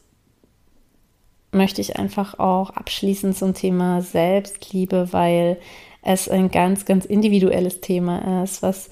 möchte 1.51 1.81
ich 1.81 1.97
einfach 1.97 2.39
auch 2.39 2.71
abschließen 2.71 3.33
zum 3.33 3.53
Thema 3.53 4.01
Selbstliebe, 4.01 5.09
weil 5.11 5.57
es 6.01 6.27
ein 6.27 6.49
ganz, 6.49 6.85
ganz 6.85 7.05
individuelles 7.05 7.81
Thema 7.81 8.43
ist, 8.43 8.63
was 8.63 8.89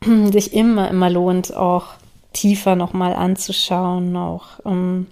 sich 0.32 0.52
immer, 0.52 0.90
immer 0.90 1.10
lohnt, 1.10 1.54
auch 1.54 1.94
tiefer 2.32 2.74
nochmal 2.74 3.14
anzuschauen, 3.14 4.16
auch 4.16 4.58
um 4.64 5.06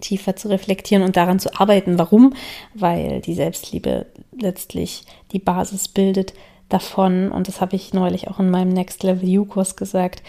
tiefer 0.00 0.36
zu 0.36 0.48
reflektieren 0.48 1.02
und 1.02 1.16
daran 1.16 1.38
zu 1.38 1.54
arbeiten. 1.58 1.98
Warum? 1.98 2.34
Weil 2.74 3.20
die 3.20 3.34
Selbstliebe 3.34 4.06
letztlich 4.38 5.04
die 5.32 5.38
Basis 5.38 5.88
bildet 5.88 6.34
davon, 6.68 7.30
und 7.30 7.48
das 7.48 7.60
habe 7.60 7.76
ich 7.76 7.92
neulich 7.92 8.28
auch 8.28 8.38
in 8.40 8.50
meinem 8.50 8.72
Next 8.72 9.02
Level 9.02 9.28
You-Kurs 9.28 9.76
gesagt, 9.76 10.22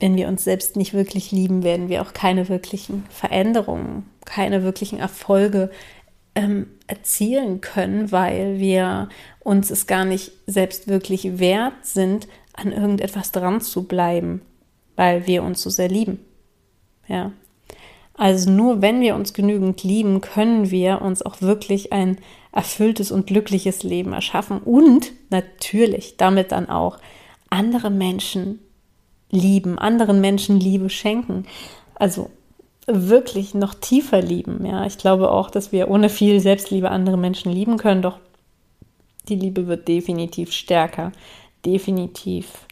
wenn 0.00 0.16
wir 0.16 0.28
uns 0.28 0.44
selbst 0.44 0.76
nicht 0.76 0.94
wirklich 0.94 1.30
lieben, 1.30 1.62
werden 1.62 1.88
wir 1.88 2.02
auch 2.02 2.14
keine 2.14 2.48
wirklichen 2.48 3.04
Veränderungen, 3.10 4.06
keine 4.24 4.62
wirklichen 4.62 4.98
Erfolge 4.98 5.70
ähm, 6.34 6.68
erzielen 6.86 7.60
können, 7.60 8.10
weil 8.10 8.58
wir 8.58 9.08
uns 9.40 9.70
es 9.70 9.86
gar 9.86 10.04
nicht 10.04 10.32
selbst 10.46 10.88
wirklich 10.88 11.38
wert 11.38 11.74
sind, 11.82 12.28
an 12.54 12.72
irgendetwas 12.72 13.32
dran 13.32 13.60
zu 13.60 13.84
bleiben, 13.84 14.42
weil 14.96 15.26
wir 15.26 15.42
uns 15.42 15.62
so 15.62 15.70
sehr 15.70 15.88
lieben. 15.88 16.24
Ja. 17.06 17.32
Also 18.20 18.50
nur 18.50 18.82
wenn 18.82 19.00
wir 19.00 19.14
uns 19.14 19.32
genügend 19.32 19.82
lieben, 19.82 20.20
können 20.20 20.70
wir 20.70 21.00
uns 21.00 21.22
auch 21.22 21.40
wirklich 21.40 21.90
ein 21.90 22.18
erfülltes 22.52 23.12
und 23.12 23.26
glückliches 23.26 23.82
Leben 23.82 24.12
erschaffen 24.12 24.58
und 24.58 25.12
natürlich 25.30 26.18
damit 26.18 26.52
dann 26.52 26.68
auch 26.68 26.98
andere 27.48 27.88
Menschen 27.88 28.58
lieben, 29.30 29.78
anderen 29.78 30.20
Menschen 30.20 30.60
Liebe 30.60 30.90
schenken. 30.90 31.46
Also 31.94 32.28
wirklich 32.86 33.54
noch 33.54 33.72
tiefer 33.72 34.20
lieben. 34.20 34.66
Ja, 34.66 34.84
ich 34.84 34.98
glaube 34.98 35.30
auch, 35.30 35.48
dass 35.48 35.72
wir 35.72 35.88
ohne 35.88 36.10
viel 36.10 36.40
Selbstliebe 36.40 36.90
andere 36.90 37.16
Menschen 37.16 37.50
lieben 37.50 37.78
können, 37.78 38.02
doch 38.02 38.18
die 39.30 39.36
Liebe 39.36 39.66
wird 39.66 39.88
definitiv 39.88 40.52
stärker, 40.52 41.12
definitiv 41.64 42.66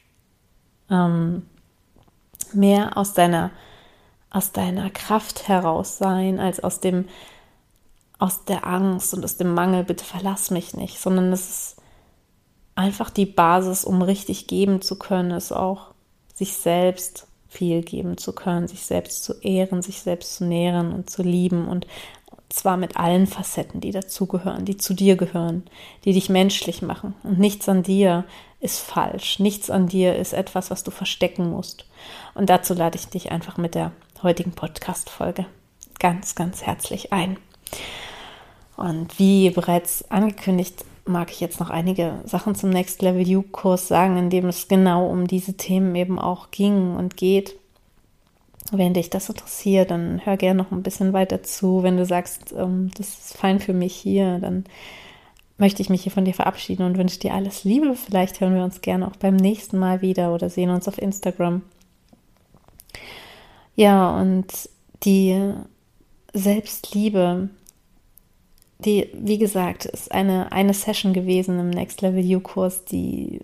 ähm, 0.90 1.46
mehr 2.52 2.98
aus 2.98 3.14
deiner, 3.14 3.50
aus 4.30 4.52
deiner 4.52 4.90
Kraft 4.90 5.48
heraus 5.48 5.98
sein, 5.98 6.38
als 6.38 6.60
aus 6.60 6.80
dem, 6.80 7.06
aus 8.18 8.44
der 8.44 8.66
Angst 8.66 9.14
und 9.14 9.24
aus 9.24 9.36
dem 9.36 9.54
Mangel, 9.54 9.84
bitte 9.84 10.04
verlass 10.04 10.50
mich 10.50 10.74
nicht, 10.74 10.98
sondern 10.98 11.32
es 11.32 11.48
ist 11.48 11.76
einfach 12.74 13.10
die 13.10 13.26
Basis, 13.26 13.84
um 13.84 14.02
richtig 14.02 14.46
geben 14.46 14.82
zu 14.82 14.98
können, 14.98 15.30
ist 15.30 15.52
auch 15.52 15.92
sich 16.34 16.54
selbst 16.56 17.26
viel 17.48 17.82
geben 17.82 18.18
zu 18.18 18.34
können, 18.34 18.68
sich 18.68 18.84
selbst 18.84 19.24
zu 19.24 19.32
ehren, 19.40 19.82
sich 19.82 20.00
selbst 20.02 20.36
zu 20.36 20.44
nähren 20.44 20.92
und 20.92 21.10
zu 21.10 21.22
lieben 21.22 21.66
und 21.66 21.86
zwar 22.48 22.76
mit 22.76 22.96
allen 22.96 23.26
Facetten, 23.26 23.80
die 23.80 23.90
dazugehören, 23.90 24.64
die 24.64 24.76
zu 24.76 24.94
dir 24.94 25.16
gehören, 25.16 25.64
die 26.04 26.12
dich 26.12 26.28
menschlich 26.28 26.80
machen. 26.80 27.14
Und 27.22 27.38
nichts 27.38 27.68
an 27.68 27.82
dir 27.82 28.24
ist 28.60 28.80
falsch, 28.80 29.38
nichts 29.38 29.70
an 29.70 29.86
dir 29.86 30.16
ist 30.16 30.32
etwas, 30.32 30.70
was 30.70 30.82
du 30.82 30.90
verstecken 30.90 31.50
musst. 31.50 31.84
Und 32.34 32.48
dazu 32.48 32.74
lade 32.74 32.96
ich 32.96 33.06
dich 33.06 33.30
einfach 33.30 33.58
mit 33.58 33.74
der 33.74 33.92
heutigen 34.22 34.52
Podcast-Folge 34.52 35.46
ganz, 35.98 36.34
ganz 36.34 36.62
herzlich 36.62 37.12
ein. 37.12 37.36
Und 38.76 39.18
wie 39.18 39.50
bereits 39.50 40.08
angekündigt, 40.10 40.84
mag 41.04 41.30
ich 41.30 41.40
jetzt 41.40 41.58
noch 41.60 41.70
einige 41.70 42.20
Sachen 42.24 42.54
zum 42.54 42.70
Next 42.70 43.02
Level 43.02 43.26
You-Kurs 43.26 43.88
sagen, 43.88 44.16
in 44.16 44.30
dem 44.30 44.46
es 44.46 44.68
genau 44.68 45.06
um 45.08 45.26
diese 45.26 45.54
Themen 45.54 45.94
eben 45.94 46.18
auch 46.18 46.50
ging 46.50 46.94
und 46.94 47.16
geht. 47.16 47.56
Wenn 48.70 48.94
dich 48.94 49.08
das 49.08 49.28
interessiert, 49.28 49.90
dann 49.90 50.24
hör 50.24 50.36
gerne 50.36 50.62
noch 50.62 50.70
ein 50.70 50.82
bisschen 50.82 51.12
weiter 51.12 51.42
zu. 51.42 51.82
Wenn 51.82 51.96
du 51.96 52.04
sagst, 52.04 52.52
ähm, 52.56 52.90
das 52.96 53.08
ist 53.08 53.36
fein 53.36 53.60
für 53.60 53.72
mich 53.72 53.94
hier, 53.94 54.38
dann 54.38 54.64
möchte 55.56 55.80
ich 55.82 55.88
mich 55.88 56.02
hier 56.02 56.12
von 56.12 56.26
dir 56.26 56.34
verabschieden 56.34 56.84
und 56.84 56.98
wünsche 56.98 57.18
dir 57.18 57.34
alles 57.34 57.64
Liebe. 57.64 57.94
Vielleicht 57.96 58.40
hören 58.40 58.54
wir 58.54 58.62
uns 58.62 58.82
gerne 58.82 59.08
auch 59.08 59.16
beim 59.16 59.36
nächsten 59.36 59.78
Mal 59.78 60.02
wieder 60.02 60.34
oder 60.34 60.50
sehen 60.50 60.70
uns 60.70 60.86
auf 60.86 60.98
Instagram. 60.98 61.62
Ja, 63.78 64.20
und 64.20 64.68
die 65.04 65.54
Selbstliebe, 66.32 67.48
die, 68.80 69.08
wie 69.14 69.38
gesagt, 69.38 69.84
ist 69.84 70.10
eine, 70.10 70.50
eine 70.50 70.74
Session 70.74 71.12
gewesen 71.12 71.60
im 71.60 71.70
Next 71.70 72.02
Level 72.02 72.24
You-Kurs. 72.24 72.86
Die 72.86 73.40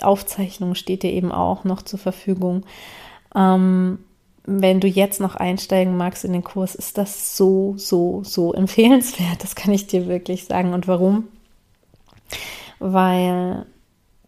Aufzeichnung 0.00 0.76
steht 0.76 1.02
dir 1.02 1.10
eben 1.10 1.32
auch 1.32 1.64
noch 1.64 1.82
zur 1.82 1.98
Verfügung. 1.98 2.62
Ähm, 3.34 3.98
wenn 4.44 4.78
du 4.78 4.86
jetzt 4.86 5.20
noch 5.20 5.34
einsteigen 5.34 5.96
magst 5.96 6.24
in 6.24 6.32
den 6.32 6.44
Kurs, 6.44 6.76
ist 6.76 6.96
das 6.96 7.36
so, 7.36 7.74
so, 7.76 8.22
so 8.22 8.52
empfehlenswert. 8.52 9.42
Das 9.42 9.56
kann 9.56 9.74
ich 9.74 9.88
dir 9.88 10.06
wirklich 10.06 10.44
sagen. 10.44 10.74
Und 10.74 10.86
warum? 10.86 11.26
Weil 12.78 13.66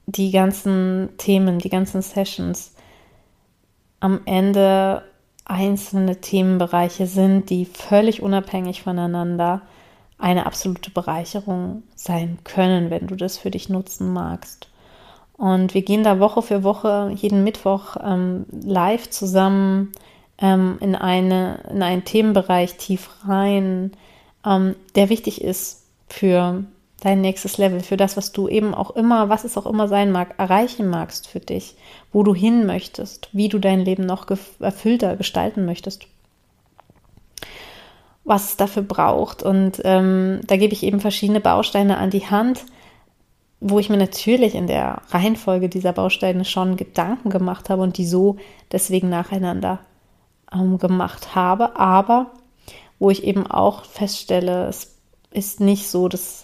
die 0.07 0.33
ganzen 0.33 1.11
Themen, 1.17 1.61
die 1.61 1.71
ganzen 1.71 2.03
Sessions 2.03 2.73
am 4.01 4.21
Ende 4.25 5.05
einzelne 5.45 6.21
Themenbereiche 6.21 7.07
sind, 7.07 7.51
die 7.51 7.65
völlig 7.65 8.23
unabhängig 8.23 8.83
voneinander 8.83 9.63
eine 10.19 10.47
absolute 10.47 10.91
Bereicherung 10.91 11.83
sein 11.95 12.39
können, 12.45 12.91
wenn 12.91 13.07
du 13.07 13.17
das 13.17 13.37
für 13.37 13.51
dich 13.51 13.69
nutzen 13.69 14.13
magst. 14.13 14.69
Und 15.37 15.75
wir 15.75 15.83
gehen 15.83 16.05
da 16.05 16.21
Woche 16.21 16.43
für 16.43 16.63
Woche, 16.63 17.13
jeden 17.15 17.45
Mittwoch 17.45 17.97
ähm, 18.03 18.47
live 18.53 19.11
zusammen 19.11 19.93
ähm, 20.39 20.79
in, 20.81 20.95
eine, 20.95 21.59
in 21.71 21.83
einen 21.83 22.05
Themenbereich 22.05 22.77
tief 22.77 23.11
rein, 23.27 23.93
ähm, 24.47 24.77
der 24.95 25.09
wichtig 25.09 25.43
ist 25.43 25.85
für 26.09 26.65
dein 27.05 27.21
nächstes 27.21 27.59
Level, 27.59 27.81
für 27.81 27.97
das, 27.97 28.17
was 28.17 28.33
du 28.33 28.49
eben 28.49 28.75
auch 28.75 28.91
immer, 28.91 29.29
was 29.29 29.45
es 29.45 29.57
auch 29.57 29.67
immer 29.67 29.87
sein 29.87 30.11
mag, 30.11 30.35
erreichen 30.39 30.89
magst 30.89 31.29
für 31.29 31.41
dich, 31.41 31.77
wo 32.13 32.23
du 32.23 32.35
hin 32.35 32.67
möchtest, 32.67 33.29
wie 33.33 33.49
du 33.49 33.59
dein 33.59 33.81
Leben 33.81 34.07
noch 34.07 34.27
erfüllter 34.59 35.17
gestalten 35.17 35.65
möchtest 35.65 36.07
was 38.25 38.51
es 38.51 38.57
dafür 38.57 38.83
braucht. 38.83 39.43
Und 39.43 39.81
ähm, 39.85 40.41
da 40.47 40.57
gebe 40.57 40.73
ich 40.73 40.83
eben 40.83 41.01
verschiedene 41.01 41.41
Bausteine 41.41 41.99
an 41.99 42.11
die 42.11 42.27
Hand, 42.27 42.65
wo 43.61 43.79
ich 43.79 43.91
mir 43.91 43.97
natürlich 43.97 44.55
in 44.55 44.67
der 44.67 45.03
Reihenfolge 45.11 45.69
dieser 45.69 45.93
Bausteine 45.93 46.45
schon 46.45 46.77
Gedanken 46.77 47.31
gemacht 47.31 47.71
habe 47.71 47.83
und 47.83 47.99
die 47.99 48.07
so 48.07 48.37
deswegen 48.73 49.09
nacheinander 49.09 49.81
ähm, 50.53 50.79
gemacht 50.79 51.35
habe. 51.35 51.79
Aber 51.79 52.31
wo 52.99 53.11
ich 53.11 53.25
eben 53.25 53.47
auch 53.47 53.85
feststelle, 53.85 54.67
es 54.67 54.97
ist 55.31 55.61
nicht 55.61 55.89
so, 55.89 56.09
dass 56.09 56.44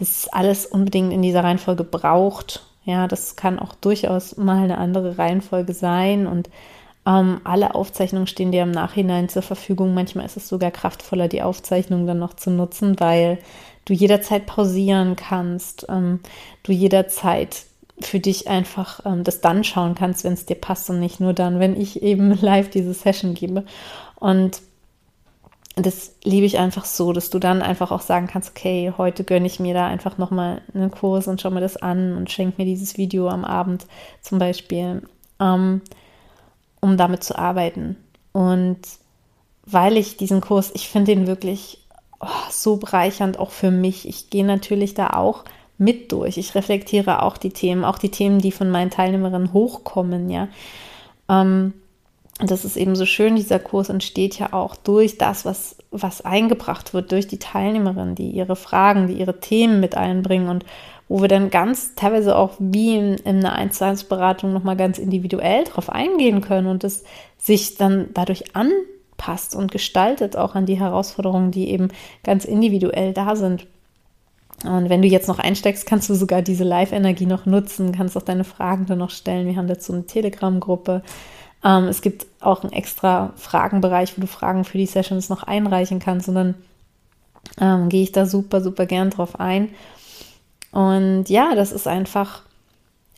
das 0.00 0.28
alles 0.28 0.66
unbedingt 0.66 1.12
in 1.12 1.22
dieser 1.22 1.44
Reihenfolge 1.44 1.84
braucht, 1.84 2.62
Ja, 2.84 3.06
das 3.06 3.36
kann 3.36 3.58
auch 3.58 3.74
durchaus 3.74 4.36
mal 4.36 4.64
eine 4.64 4.78
andere 4.78 5.18
Reihenfolge 5.18 5.74
sein 5.74 6.26
und 6.26 6.48
ähm, 7.06 7.40
alle 7.44 7.74
Aufzeichnungen 7.74 8.26
stehen 8.26 8.52
dir 8.52 8.62
im 8.62 8.70
Nachhinein 8.72 9.28
zur 9.28 9.42
Verfügung. 9.42 9.94
Manchmal 9.94 10.26
ist 10.26 10.36
es 10.36 10.48
sogar 10.48 10.70
kraftvoller, 10.70 11.28
die 11.28 11.42
Aufzeichnung 11.42 12.06
dann 12.06 12.18
noch 12.18 12.34
zu 12.34 12.50
nutzen, 12.50 12.98
weil 12.98 13.38
du 13.84 13.94
jederzeit 13.94 14.46
pausieren 14.46 15.16
kannst, 15.16 15.86
ähm, 15.88 16.20
du 16.62 16.72
jederzeit 16.72 17.64
für 18.00 18.20
dich 18.20 18.48
einfach 18.48 19.04
ähm, 19.04 19.24
das 19.24 19.40
dann 19.40 19.64
schauen 19.64 19.94
kannst, 19.94 20.24
wenn 20.24 20.32
es 20.32 20.46
dir 20.46 20.56
passt 20.56 20.88
und 20.90 21.00
nicht 21.00 21.20
nur 21.20 21.34
dann, 21.34 21.60
wenn 21.60 21.78
ich 21.78 22.02
eben 22.02 22.32
live 22.40 22.70
diese 22.70 22.94
Session 22.94 23.34
gebe. 23.34 23.64
Und 24.16 24.62
das 25.86 26.16
liebe 26.24 26.46
ich 26.46 26.58
einfach 26.58 26.84
so, 26.84 27.12
dass 27.12 27.30
du 27.30 27.38
dann 27.38 27.62
einfach 27.62 27.90
auch 27.90 28.00
sagen 28.00 28.26
kannst, 28.26 28.50
okay, 28.50 28.92
heute 28.96 29.24
gönne 29.24 29.46
ich 29.46 29.60
mir 29.60 29.74
da 29.74 29.86
einfach 29.86 30.18
nochmal 30.18 30.62
einen 30.74 30.90
Kurs 30.90 31.28
und 31.28 31.40
schau 31.40 31.50
mir 31.50 31.60
das 31.60 31.76
an 31.76 32.16
und 32.16 32.30
schenke 32.30 32.60
mir 32.60 32.64
dieses 32.64 32.96
Video 32.96 33.28
am 33.28 33.44
Abend 33.44 33.86
zum 34.20 34.38
Beispiel, 34.38 35.02
ähm, 35.38 35.80
um 36.80 36.96
damit 36.96 37.22
zu 37.22 37.38
arbeiten. 37.38 37.96
Und 38.32 38.80
weil 39.64 39.96
ich 39.96 40.16
diesen 40.16 40.40
Kurs, 40.40 40.70
ich 40.74 40.88
finde 40.88 41.14
den 41.14 41.26
wirklich 41.26 41.86
oh, 42.20 42.26
so 42.50 42.76
bereichernd 42.76 43.38
auch 43.38 43.50
für 43.50 43.70
mich. 43.70 44.08
Ich 44.08 44.30
gehe 44.30 44.44
natürlich 44.44 44.94
da 44.94 45.10
auch 45.10 45.44
mit 45.78 46.12
durch. 46.12 46.36
Ich 46.36 46.54
reflektiere 46.54 47.22
auch 47.22 47.36
die 47.36 47.50
Themen, 47.50 47.84
auch 47.84 47.98
die 47.98 48.10
Themen, 48.10 48.38
die 48.38 48.52
von 48.52 48.70
meinen 48.70 48.90
Teilnehmerinnen 48.90 49.52
hochkommen, 49.52 50.28
ja. 50.30 50.48
Ähm, 51.28 51.74
das 52.42 52.64
ist 52.64 52.76
eben 52.76 52.96
so 52.96 53.06
schön, 53.06 53.36
dieser 53.36 53.58
Kurs 53.58 53.88
entsteht 53.88 54.38
ja 54.38 54.52
auch 54.52 54.76
durch 54.76 55.18
das, 55.18 55.44
was, 55.44 55.76
was 55.90 56.24
eingebracht 56.24 56.94
wird, 56.94 57.12
durch 57.12 57.26
die 57.26 57.38
Teilnehmerinnen, 57.38 58.14
die 58.14 58.30
ihre 58.30 58.56
Fragen, 58.56 59.08
die 59.08 59.14
ihre 59.14 59.40
Themen 59.40 59.80
mit 59.80 59.96
einbringen 59.96 60.48
und 60.48 60.64
wo 61.08 61.20
wir 61.20 61.28
dann 61.28 61.50
ganz 61.50 61.96
teilweise 61.96 62.36
auch 62.36 62.52
wie 62.60 62.96
in, 62.96 63.14
in 63.16 63.38
einer 63.38 63.52
1 63.52 63.78
zu 63.78 63.84
1 63.84 64.04
Beratung 64.04 64.52
nochmal 64.52 64.76
ganz 64.76 64.98
individuell 64.98 65.64
drauf 65.64 65.90
eingehen 65.90 66.40
können 66.40 66.68
und 66.68 66.84
es 66.84 67.02
sich 67.36 67.76
dann 67.76 68.10
dadurch 68.14 68.54
anpasst 68.54 69.56
und 69.56 69.72
gestaltet 69.72 70.36
auch 70.36 70.54
an 70.54 70.66
die 70.66 70.78
Herausforderungen, 70.78 71.50
die 71.50 71.68
eben 71.68 71.88
ganz 72.22 72.44
individuell 72.44 73.12
da 73.12 73.34
sind. 73.34 73.66
Und 74.64 74.88
wenn 74.88 75.02
du 75.02 75.08
jetzt 75.08 75.26
noch 75.26 75.38
einsteigst, 75.38 75.86
kannst 75.86 76.08
du 76.10 76.14
sogar 76.14 76.42
diese 76.42 76.64
Live-Energie 76.64 77.26
noch 77.26 77.46
nutzen, 77.46 77.92
kannst 77.92 78.16
auch 78.16 78.22
deine 78.22 78.44
Fragen 78.44 78.86
dann 78.86 78.98
noch 78.98 79.10
stellen. 79.10 79.46
Wir 79.46 79.56
haben 79.56 79.68
dazu 79.68 79.92
eine 79.92 80.06
Telegram-Gruppe. 80.06 81.02
Ähm, 81.64 81.84
es 81.84 82.02
gibt 82.02 82.26
auch 82.40 82.62
einen 82.62 82.72
extra 82.72 83.32
Fragenbereich, 83.36 84.16
wo 84.16 84.20
du 84.20 84.26
Fragen 84.26 84.64
für 84.64 84.78
die 84.78 84.86
Sessions 84.86 85.28
noch 85.28 85.42
einreichen 85.42 85.98
kannst. 85.98 86.28
Und 86.28 86.34
dann 86.34 86.54
ähm, 87.60 87.88
gehe 87.88 88.02
ich 88.02 88.12
da 88.12 88.26
super, 88.26 88.60
super 88.60 88.86
gern 88.86 89.10
drauf 89.10 89.38
ein. 89.38 89.70
Und 90.72 91.28
ja, 91.28 91.54
das 91.54 91.72
ist 91.72 91.86
einfach 91.86 92.42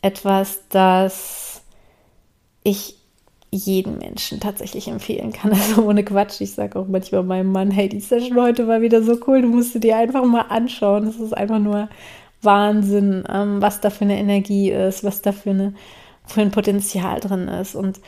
etwas, 0.01 0.61
das 0.69 1.61
ich 2.63 2.95
jeden 3.51 3.99
Menschen 3.99 4.39
tatsächlich 4.39 4.87
empfehlen 4.87 5.31
kann. 5.31 5.51
Also 5.53 5.83
ohne 5.83 6.03
Quatsch. 6.03 6.41
Ich 6.41 6.53
sage 6.53 6.79
auch 6.79 6.87
manchmal 6.87 7.23
meinem 7.23 7.51
Mann, 7.51 7.71
hey, 7.71 7.87
die 7.87 7.99
Session 7.99 8.41
heute 8.41 8.67
war 8.67 8.81
wieder 8.81 9.03
so 9.03 9.17
cool, 9.27 9.41
du 9.41 9.47
musst 9.47 9.81
dir 9.81 9.97
einfach 9.97 10.23
mal 10.25 10.45
anschauen. 10.49 11.05
Das 11.05 11.17
ist 11.17 11.33
einfach 11.33 11.59
nur 11.59 11.89
Wahnsinn, 12.41 13.23
ähm, 13.29 13.61
was 13.61 13.79
da 13.79 13.89
für 13.89 14.05
eine 14.05 14.17
Energie 14.17 14.71
ist, 14.71 15.03
was 15.03 15.21
da 15.21 15.31
für, 15.31 15.51
eine, 15.51 15.73
für 16.25 16.41
ein 16.41 16.51
Potenzial 16.51 17.19
drin 17.19 17.47
ist. 17.47 17.75
Und 17.75 17.99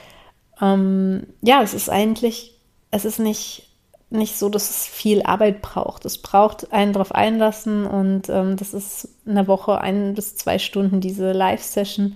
ähm, 0.61 1.27
ja, 1.41 1.61
es 1.61 1.73
ist 1.73 1.89
eigentlich, 1.89 2.59
es 2.91 3.05
ist 3.05 3.19
nicht, 3.19 3.69
nicht 4.09 4.37
so, 4.37 4.49
dass 4.49 4.69
es 4.69 4.87
viel 4.87 5.23
Arbeit 5.23 5.61
braucht. 5.61 6.05
Es 6.05 6.17
braucht 6.17 6.71
einen 6.71 6.93
darauf 6.93 7.13
einlassen 7.13 7.85
und 7.85 8.29
ähm, 8.29 8.55
das 8.57 8.73
ist 8.73 9.09
in 9.25 9.35
der 9.35 9.47
Woche 9.47 9.79
ein 9.81 10.13
bis 10.13 10.35
zwei 10.35 10.59
Stunden 10.59 11.01
diese 11.01 11.31
Live-Session. 11.31 12.15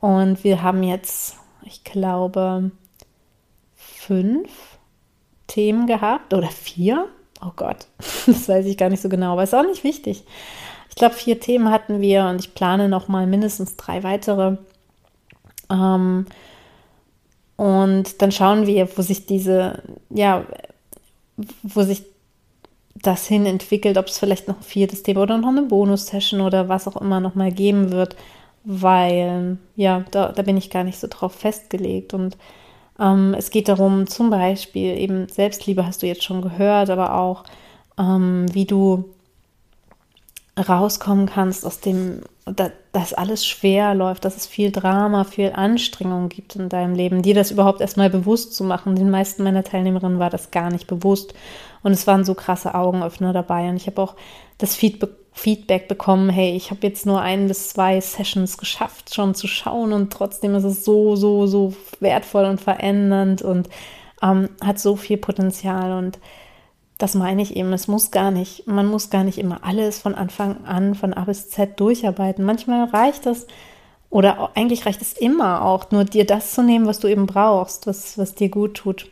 Und 0.00 0.44
wir 0.44 0.62
haben 0.62 0.82
jetzt, 0.82 1.36
ich 1.64 1.84
glaube, 1.84 2.70
fünf 3.76 4.50
Themen 5.46 5.86
gehabt 5.86 6.34
oder 6.34 6.48
vier. 6.48 7.08
Oh 7.44 7.52
Gott, 7.56 7.86
das 8.26 8.48
weiß 8.48 8.66
ich 8.66 8.76
gar 8.76 8.88
nicht 8.88 9.02
so 9.02 9.08
genau, 9.08 9.32
aber 9.32 9.42
ist 9.42 9.54
auch 9.54 9.66
nicht 9.66 9.84
wichtig. 9.84 10.24
Ich 10.88 10.96
glaube, 10.96 11.14
vier 11.14 11.40
Themen 11.40 11.70
hatten 11.70 12.00
wir 12.00 12.26
und 12.26 12.40
ich 12.40 12.54
plane 12.54 12.88
noch 12.88 13.08
mal 13.08 13.26
mindestens 13.26 13.76
drei 13.76 14.02
weitere. 14.02 14.58
Ähm, 15.70 16.26
und 17.56 18.20
dann 18.22 18.32
schauen 18.32 18.66
wir, 18.66 18.88
wo 18.96 19.02
sich 19.02 19.26
diese, 19.26 19.82
ja, 20.10 20.44
wo 21.62 21.82
sich 21.82 22.02
das 22.94 23.26
hin 23.26 23.46
entwickelt, 23.46 23.98
ob 23.98 24.06
es 24.06 24.18
vielleicht 24.18 24.48
noch 24.48 24.58
ein 24.58 24.62
viertes 24.62 25.02
Thema 25.02 25.22
oder 25.22 25.38
noch 25.38 25.48
eine 25.48 25.62
Bonus-Session 25.62 26.40
oder 26.40 26.68
was 26.68 26.86
auch 26.86 27.00
immer 27.00 27.20
noch 27.20 27.34
mal 27.34 27.50
geben 27.50 27.90
wird, 27.90 28.16
weil 28.64 29.58
ja, 29.76 30.04
da, 30.10 30.32
da 30.32 30.42
bin 30.42 30.56
ich 30.56 30.70
gar 30.70 30.84
nicht 30.84 30.98
so 30.98 31.08
drauf 31.08 31.32
festgelegt. 31.32 32.14
Und 32.14 32.36
ähm, 32.98 33.34
es 33.36 33.50
geht 33.50 33.68
darum, 33.68 34.06
zum 34.06 34.30
Beispiel 34.30 34.96
eben 34.98 35.28
Selbstliebe 35.28 35.86
hast 35.86 36.02
du 36.02 36.06
jetzt 36.06 36.22
schon 36.22 36.42
gehört, 36.42 36.90
aber 36.90 37.14
auch 37.14 37.44
ähm, 37.98 38.46
wie 38.52 38.66
du 38.66 39.04
rauskommen 40.58 41.26
kannst 41.26 41.64
aus 41.64 41.80
dem, 41.80 42.20
dass 42.92 43.14
alles 43.14 43.46
schwer 43.46 43.94
läuft, 43.94 44.24
dass 44.24 44.36
es 44.36 44.46
viel 44.46 44.70
Drama, 44.70 45.24
viel 45.24 45.52
Anstrengung 45.54 46.28
gibt 46.28 46.56
in 46.56 46.68
deinem 46.68 46.94
Leben, 46.94 47.22
dir 47.22 47.34
das 47.34 47.50
überhaupt 47.50 47.80
erstmal 47.80 48.10
bewusst 48.10 48.54
zu 48.54 48.64
machen. 48.64 48.94
Den 48.94 49.10
meisten 49.10 49.44
meiner 49.44 49.64
Teilnehmerinnen 49.64 50.18
war 50.18 50.30
das 50.30 50.50
gar 50.50 50.70
nicht 50.70 50.86
bewusst. 50.86 51.34
Und 51.82 51.92
es 51.92 52.06
waren 52.06 52.24
so 52.24 52.34
krasse 52.34 52.74
Augenöffner 52.74 53.32
dabei. 53.32 53.68
Und 53.68 53.76
ich 53.76 53.86
habe 53.86 54.02
auch 54.02 54.14
das 54.58 54.76
Feedback 54.76 55.88
bekommen, 55.88 56.28
hey, 56.28 56.54
ich 56.54 56.70
habe 56.70 56.86
jetzt 56.86 57.06
nur 57.06 57.20
ein 57.20 57.48
bis 57.48 57.70
zwei 57.70 58.00
Sessions 58.00 58.58
geschafft, 58.58 59.14
schon 59.14 59.34
zu 59.34 59.46
schauen. 59.46 59.92
Und 59.92 60.12
trotzdem 60.12 60.54
ist 60.54 60.64
es 60.64 60.84
so, 60.84 61.16
so, 61.16 61.46
so 61.46 61.72
wertvoll 62.00 62.44
und 62.44 62.60
verändernd 62.60 63.40
und 63.40 63.70
ähm, 64.22 64.50
hat 64.62 64.78
so 64.78 64.96
viel 64.96 65.16
Potenzial. 65.16 65.92
Und 65.92 66.18
das 67.02 67.16
meine 67.16 67.42
ich 67.42 67.56
eben, 67.56 67.72
es 67.72 67.88
muss 67.88 68.12
gar 68.12 68.30
nicht, 68.30 68.68
man 68.68 68.86
muss 68.86 69.10
gar 69.10 69.24
nicht 69.24 69.38
immer 69.38 69.64
alles 69.64 69.98
von 69.98 70.14
Anfang 70.14 70.64
an, 70.64 70.94
von 70.94 71.12
A 71.12 71.24
bis 71.24 71.50
Z 71.50 71.80
durcharbeiten. 71.80 72.44
Manchmal 72.44 72.84
reicht 72.84 73.26
es, 73.26 73.48
oder 74.08 74.52
eigentlich 74.54 74.86
reicht 74.86 75.02
es 75.02 75.12
immer 75.12 75.64
auch, 75.64 75.90
nur 75.90 76.04
dir 76.04 76.24
das 76.24 76.54
zu 76.54 76.62
nehmen, 76.62 76.86
was 76.86 77.00
du 77.00 77.08
eben 77.08 77.26
brauchst, 77.26 77.88
was, 77.88 78.18
was 78.18 78.36
dir 78.36 78.50
gut 78.50 78.74
tut. 78.74 79.10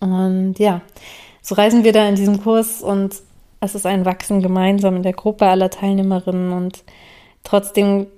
Und 0.00 0.58
ja, 0.58 0.82
so 1.40 1.54
reisen 1.54 1.84
wir 1.84 1.94
da 1.94 2.06
in 2.06 2.16
diesem 2.16 2.42
Kurs 2.42 2.82
und 2.82 3.14
es 3.60 3.74
ist 3.74 3.86
ein 3.86 4.04
Wachsen 4.04 4.42
gemeinsam 4.42 4.96
in 4.96 5.02
der 5.02 5.14
Gruppe 5.14 5.46
aller 5.46 5.70
Teilnehmerinnen 5.70 6.52
und 6.52 6.84
trotzdem, 7.44 8.08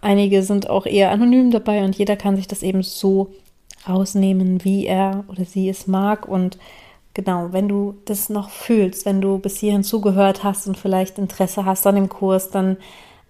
einige 0.00 0.44
sind 0.44 0.70
auch 0.70 0.86
eher 0.86 1.10
anonym 1.10 1.50
dabei 1.50 1.82
und 1.82 1.98
jeder 1.98 2.14
kann 2.14 2.36
sich 2.36 2.46
das 2.46 2.62
eben 2.62 2.84
so 2.84 3.32
rausnehmen, 3.88 4.62
wie 4.64 4.86
er 4.86 5.24
oder 5.26 5.44
sie 5.44 5.68
es 5.68 5.88
mag 5.88 6.28
und 6.28 6.56
Genau, 7.16 7.48
wenn 7.50 7.66
du 7.66 7.94
das 8.04 8.28
noch 8.28 8.50
fühlst, 8.50 9.06
wenn 9.06 9.22
du 9.22 9.38
bis 9.38 9.56
hierhin 9.56 9.82
zugehört 9.82 10.44
hast 10.44 10.66
und 10.66 10.76
vielleicht 10.76 11.16
Interesse 11.16 11.64
hast 11.64 11.86
an 11.86 11.94
dem 11.94 12.10
Kurs, 12.10 12.50
dann 12.50 12.76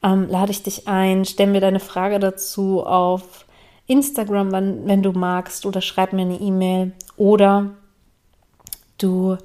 ähm, 0.03 0.27
lade 0.29 0.51
ich 0.51 0.65
dich 0.65 0.89
ein, 0.89 1.25
stell 1.25 1.47
mir 1.47 1.61
deine 1.61 1.79
Frage 1.79 2.19
dazu 2.19 2.85
auf 2.85 3.47
Instagram, 3.87 4.51
wenn, 4.51 4.89
wenn 4.89 5.05
du 5.05 5.13
magst, 5.13 5.67
oder 5.67 5.81
schreib 5.83 6.13
mir 6.13 6.23
eine 6.23 6.41
E-Mail 6.41 6.95
oder 7.17 7.77
du 8.99 9.39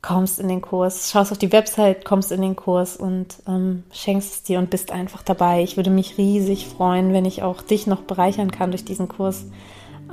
kommst 0.00 0.38
in 0.38 0.46
den 0.46 0.60
Kurs, 0.60 1.10
schaust 1.10 1.32
auf 1.32 1.38
die 1.38 1.50
Website, 1.50 2.04
kommst 2.04 2.30
in 2.30 2.42
den 2.42 2.54
Kurs 2.54 2.96
und 2.96 3.34
ähm, 3.48 3.82
schenkst 3.90 4.32
es 4.32 4.42
dir 4.44 4.60
und 4.60 4.70
bist 4.70 4.92
einfach 4.92 5.24
dabei. 5.24 5.64
Ich 5.64 5.76
würde 5.76 5.90
mich 5.90 6.18
riesig 6.18 6.68
freuen, 6.68 7.12
wenn 7.12 7.24
ich 7.24 7.42
auch 7.42 7.62
dich 7.62 7.88
noch 7.88 8.02
bereichern 8.02 8.52
kann 8.52 8.70
durch 8.70 8.84
diesen 8.84 9.08
Kurs, 9.08 9.46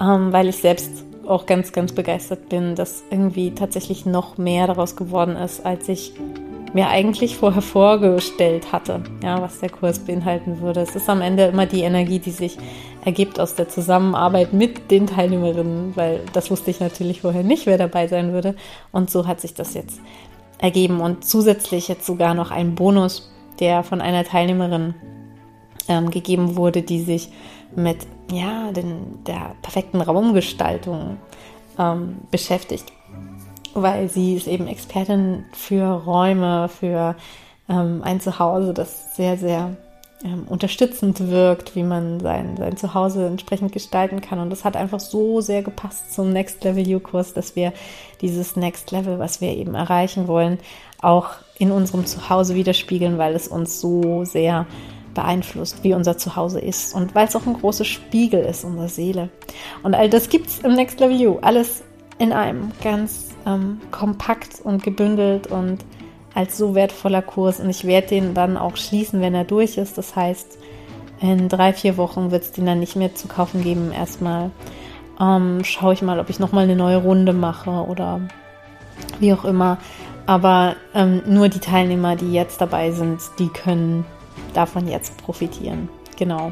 ähm, 0.01 0.33
weil 0.33 0.47
ich 0.47 0.57
selbst 0.57 1.03
auch 1.27 1.45
ganz, 1.45 1.71
ganz 1.71 1.91
begeistert 1.91 2.49
bin, 2.49 2.75
dass 2.75 3.03
irgendwie 3.09 3.51
tatsächlich 3.51 4.05
noch 4.05 4.37
mehr 4.37 4.67
daraus 4.67 4.95
geworden 4.95 5.35
ist, 5.35 5.65
als 5.65 5.89
ich 5.89 6.13
mir 6.73 6.89
eigentlich 6.89 7.37
vorher 7.37 7.61
vorgestellt 7.61 8.71
hatte, 8.71 9.01
ja, 9.23 9.41
was 9.41 9.59
der 9.59 9.69
Kurs 9.69 9.99
beinhalten 9.99 10.61
würde. 10.61 10.81
Es 10.81 10.95
ist 10.95 11.09
am 11.09 11.21
Ende 11.21 11.45
immer 11.45 11.65
die 11.65 11.81
Energie, 11.81 12.19
die 12.19 12.31
sich 12.31 12.57
ergibt 13.05 13.39
aus 13.39 13.55
der 13.55 13.69
Zusammenarbeit 13.69 14.53
mit 14.53 14.91
den 14.91 15.07
Teilnehmerinnen, 15.07 15.95
weil 15.95 16.21
das 16.33 16.51
wusste 16.51 16.71
ich 16.71 16.79
natürlich 16.79 17.21
vorher 17.21 17.43
nicht, 17.43 17.65
wer 17.65 17.77
dabei 17.77 18.07
sein 18.07 18.33
würde. 18.33 18.55
Und 18.91 19.09
so 19.09 19.27
hat 19.27 19.39
sich 19.39 19.53
das 19.53 19.73
jetzt 19.73 20.01
ergeben. 20.59 20.99
Und 20.99 21.23
zusätzlich 21.23 21.87
jetzt 21.87 22.05
sogar 22.05 22.33
noch 22.33 22.51
ein 22.51 22.75
Bonus, 22.75 23.31
der 23.59 23.83
von 23.83 24.01
einer 24.01 24.23
Teilnehmerin 24.23 24.93
ähm, 25.87 26.11
gegeben 26.11 26.57
wurde, 26.57 26.81
die 26.81 27.01
sich 27.01 27.29
mit 27.75 28.07
ja, 28.31 28.71
den, 28.71 29.23
der 29.25 29.55
perfekten 29.61 30.01
Raumgestaltung 30.01 31.17
ähm, 31.77 32.17
beschäftigt, 32.31 32.91
weil 33.73 34.09
sie 34.09 34.35
ist 34.35 34.47
eben 34.47 34.67
Expertin 34.67 35.45
für 35.53 35.85
Räume, 35.85 36.69
für 36.69 37.15
ähm, 37.69 38.01
ein 38.03 38.19
Zuhause, 38.19 38.73
das 38.73 39.15
sehr, 39.15 39.37
sehr 39.37 39.77
ähm, 40.23 40.45
unterstützend 40.49 41.29
wirkt, 41.29 41.75
wie 41.75 41.83
man 41.83 42.19
sein, 42.19 42.57
sein 42.57 42.75
Zuhause 42.75 43.27
entsprechend 43.27 43.71
gestalten 43.71 44.19
kann. 44.19 44.39
Und 44.39 44.49
das 44.49 44.65
hat 44.65 44.75
einfach 44.75 44.99
so 44.99 45.41
sehr 45.41 45.61
gepasst 45.61 46.13
zum 46.13 46.33
Next 46.33 46.63
Level 46.63 46.95
U-Kurs, 46.95 47.33
dass 47.33 47.55
wir 47.55 47.71
dieses 48.21 48.55
Next 48.55 48.91
Level, 48.91 49.19
was 49.19 49.41
wir 49.41 49.55
eben 49.55 49.75
erreichen 49.75 50.27
wollen, 50.27 50.57
auch 51.01 51.29
in 51.59 51.71
unserem 51.71 52.05
Zuhause 52.05 52.55
widerspiegeln, 52.55 53.19
weil 53.19 53.35
es 53.35 53.47
uns 53.47 53.79
so 53.79 54.23
sehr 54.25 54.65
beeinflusst, 55.17 55.83
wie 55.83 55.95
unser 55.95 56.17
Zuhause 56.17 56.59
ist 56.59 56.93
und 56.93 57.15
weil 57.15 57.27
es 57.27 57.35
auch 57.35 57.45
ein 57.47 57.59
großer 57.59 57.83
Spiegel 57.83 58.41
ist 58.41 58.63
unserer 58.63 58.87
Seele. 58.87 59.29
Und 59.83 59.95
all 59.95 60.09
das 60.09 60.29
gibt 60.29 60.47
es 60.47 60.59
im 60.59 60.75
Next 60.75 60.99
Level 60.99 61.19
You, 61.19 61.39
alles 61.41 61.83
in 62.19 62.31
einem, 62.31 62.71
ganz 62.83 63.29
ähm, 63.47 63.81
kompakt 63.91 64.61
und 64.63 64.83
gebündelt 64.83 65.47
und 65.47 65.79
als 66.35 66.55
so 66.55 66.75
wertvoller 66.75 67.23
Kurs. 67.23 67.59
Und 67.59 67.69
ich 67.69 67.85
werde 67.85 68.07
den 68.07 68.35
dann 68.35 68.57
auch 68.57 68.77
schließen, 68.77 69.21
wenn 69.21 69.33
er 69.33 69.43
durch 69.43 69.77
ist. 69.77 69.97
Das 69.97 70.15
heißt, 70.15 70.59
in 71.19 71.49
drei, 71.49 71.73
vier 71.73 71.97
Wochen 71.97 72.29
wird 72.29 72.43
es 72.43 72.51
den 72.51 72.67
dann 72.67 72.79
nicht 72.79 72.95
mehr 72.95 73.15
zu 73.15 73.27
kaufen 73.27 73.63
geben. 73.63 73.91
Erstmal 73.91 74.51
ähm, 75.19 75.63
schaue 75.63 75.93
ich 75.93 76.03
mal, 76.03 76.19
ob 76.19 76.29
ich 76.29 76.39
nochmal 76.39 76.65
eine 76.65 76.75
neue 76.75 76.97
Runde 76.97 77.33
mache 77.33 77.71
oder 77.71 78.21
wie 79.19 79.33
auch 79.33 79.45
immer. 79.45 79.79
Aber 80.27 80.75
ähm, 80.93 81.23
nur 81.25 81.49
die 81.49 81.59
Teilnehmer, 81.59 82.15
die 82.15 82.31
jetzt 82.31 82.61
dabei 82.61 82.91
sind, 82.91 83.19
die 83.39 83.47
können 83.47 84.05
davon 84.53 84.87
jetzt 84.87 85.17
profitieren. 85.17 85.89
Genau. 86.17 86.51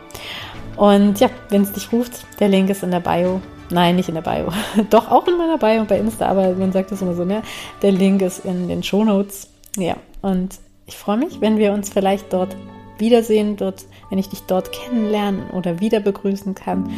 Und 0.77 1.19
ja, 1.19 1.29
wenn 1.49 1.63
es 1.63 1.71
dich 1.71 1.91
ruft, 1.91 2.25
der 2.39 2.49
Link 2.49 2.69
ist 2.69 2.83
in 2.83 2.91
der 2.91 2.99
Bio. 2.99 3.41
Nein, 3.71 3.95
nicht 3.95 4.09
in 4.09 4.15
der 4.15 4.21
Bio. 4.21 4.49
Doch 4.89 5.09
auch 5.09 5.27
in 5.27 5.37
meiner 5.37 5.57
Bio 5.57 5.85
bei 5.85 5.99
Insta, 5.99 6.27
aber 6.27 6.53
man 6.53 6.71
sagt 6.71 6.91
das 6.91 7.01
immer 7.01 7.15
so, 7.15 7.25
ne? 7.25 7.41
Der 7.81 7.91
Link 7.91 8.21
ist 8.21 8.45
in 8.45 8.67
den 8.67 8.83
Show 8.83 9.03
Notes. 9.03 9.49
Ja, 9.77 9.95
und 10.21 10.59
ich 10.85 10.95
freue 10.95 11.17
mich, 11.17 11.41
wenn 11.41 11.57
wir 11.57 11.73
uns 11.73 11.89
vielleicht 11.89 12.31
dort 12.31 12.55
wiedersehen, 12.97 13.57
dort, 13.57 13.85
wenn 14.09 14.19
ich 14.19 14.29
dich 14.29 14.43
dort 14.43 14.71
kennenlernen 14.71 15.49
oder 15.51 15.79
wieder 15.79 15.99
begrüßen 15.99 16.55
kann. 16.55 16.89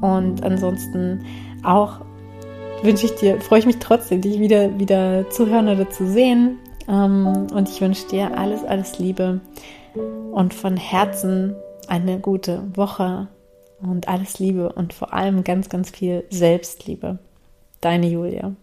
Und 0.00 0.42
ansonsten 0.42 1.24
auch 1.62 2.00
wünsche 2.82 3.06
ich 3.06 3.14
dir, 3.14 3.40
freue 3.40 3.60
ich 3.60 3.66
mich 3.66 3.78
trotzdem, 3.78 4.20
dich 4.20 4.40
wieder, 4.40 4.78
wieder 4.78 5.28
zu 5.30 5.46
hören 5.46 5.68
oder 5.68 5.88
zu 5.90 6.06
sehen. 6.06 6.58
Ähm, 6.88 7.46
und 7.52 7.68
ich 7.68 7.80
wünsche 7.80 8.06
dir 8.08 8.36
alles, 8.36 8.64
alles 8.64 8.98
Liebe 8.98 9.40
und 9.94 10.54
von 10.54 10.76
Herzen 10.76 11.54
eine 11.88 12.20
gute 12.20 12.64
Woche 12.76 13.28
und 13.80 14.08
alles 14.08 14.38
Liebe 14.38 14.72
und 14.72 14.92
vor 14.92 15.12
allem 15.12 15.44
ganz, 15.44 15.68
ganz 15.68 15.90
viel 15.90 16.24
Selbstliebe. 16.30 17.18
Deine 17.80 18.08
Julia. 18.08 18.54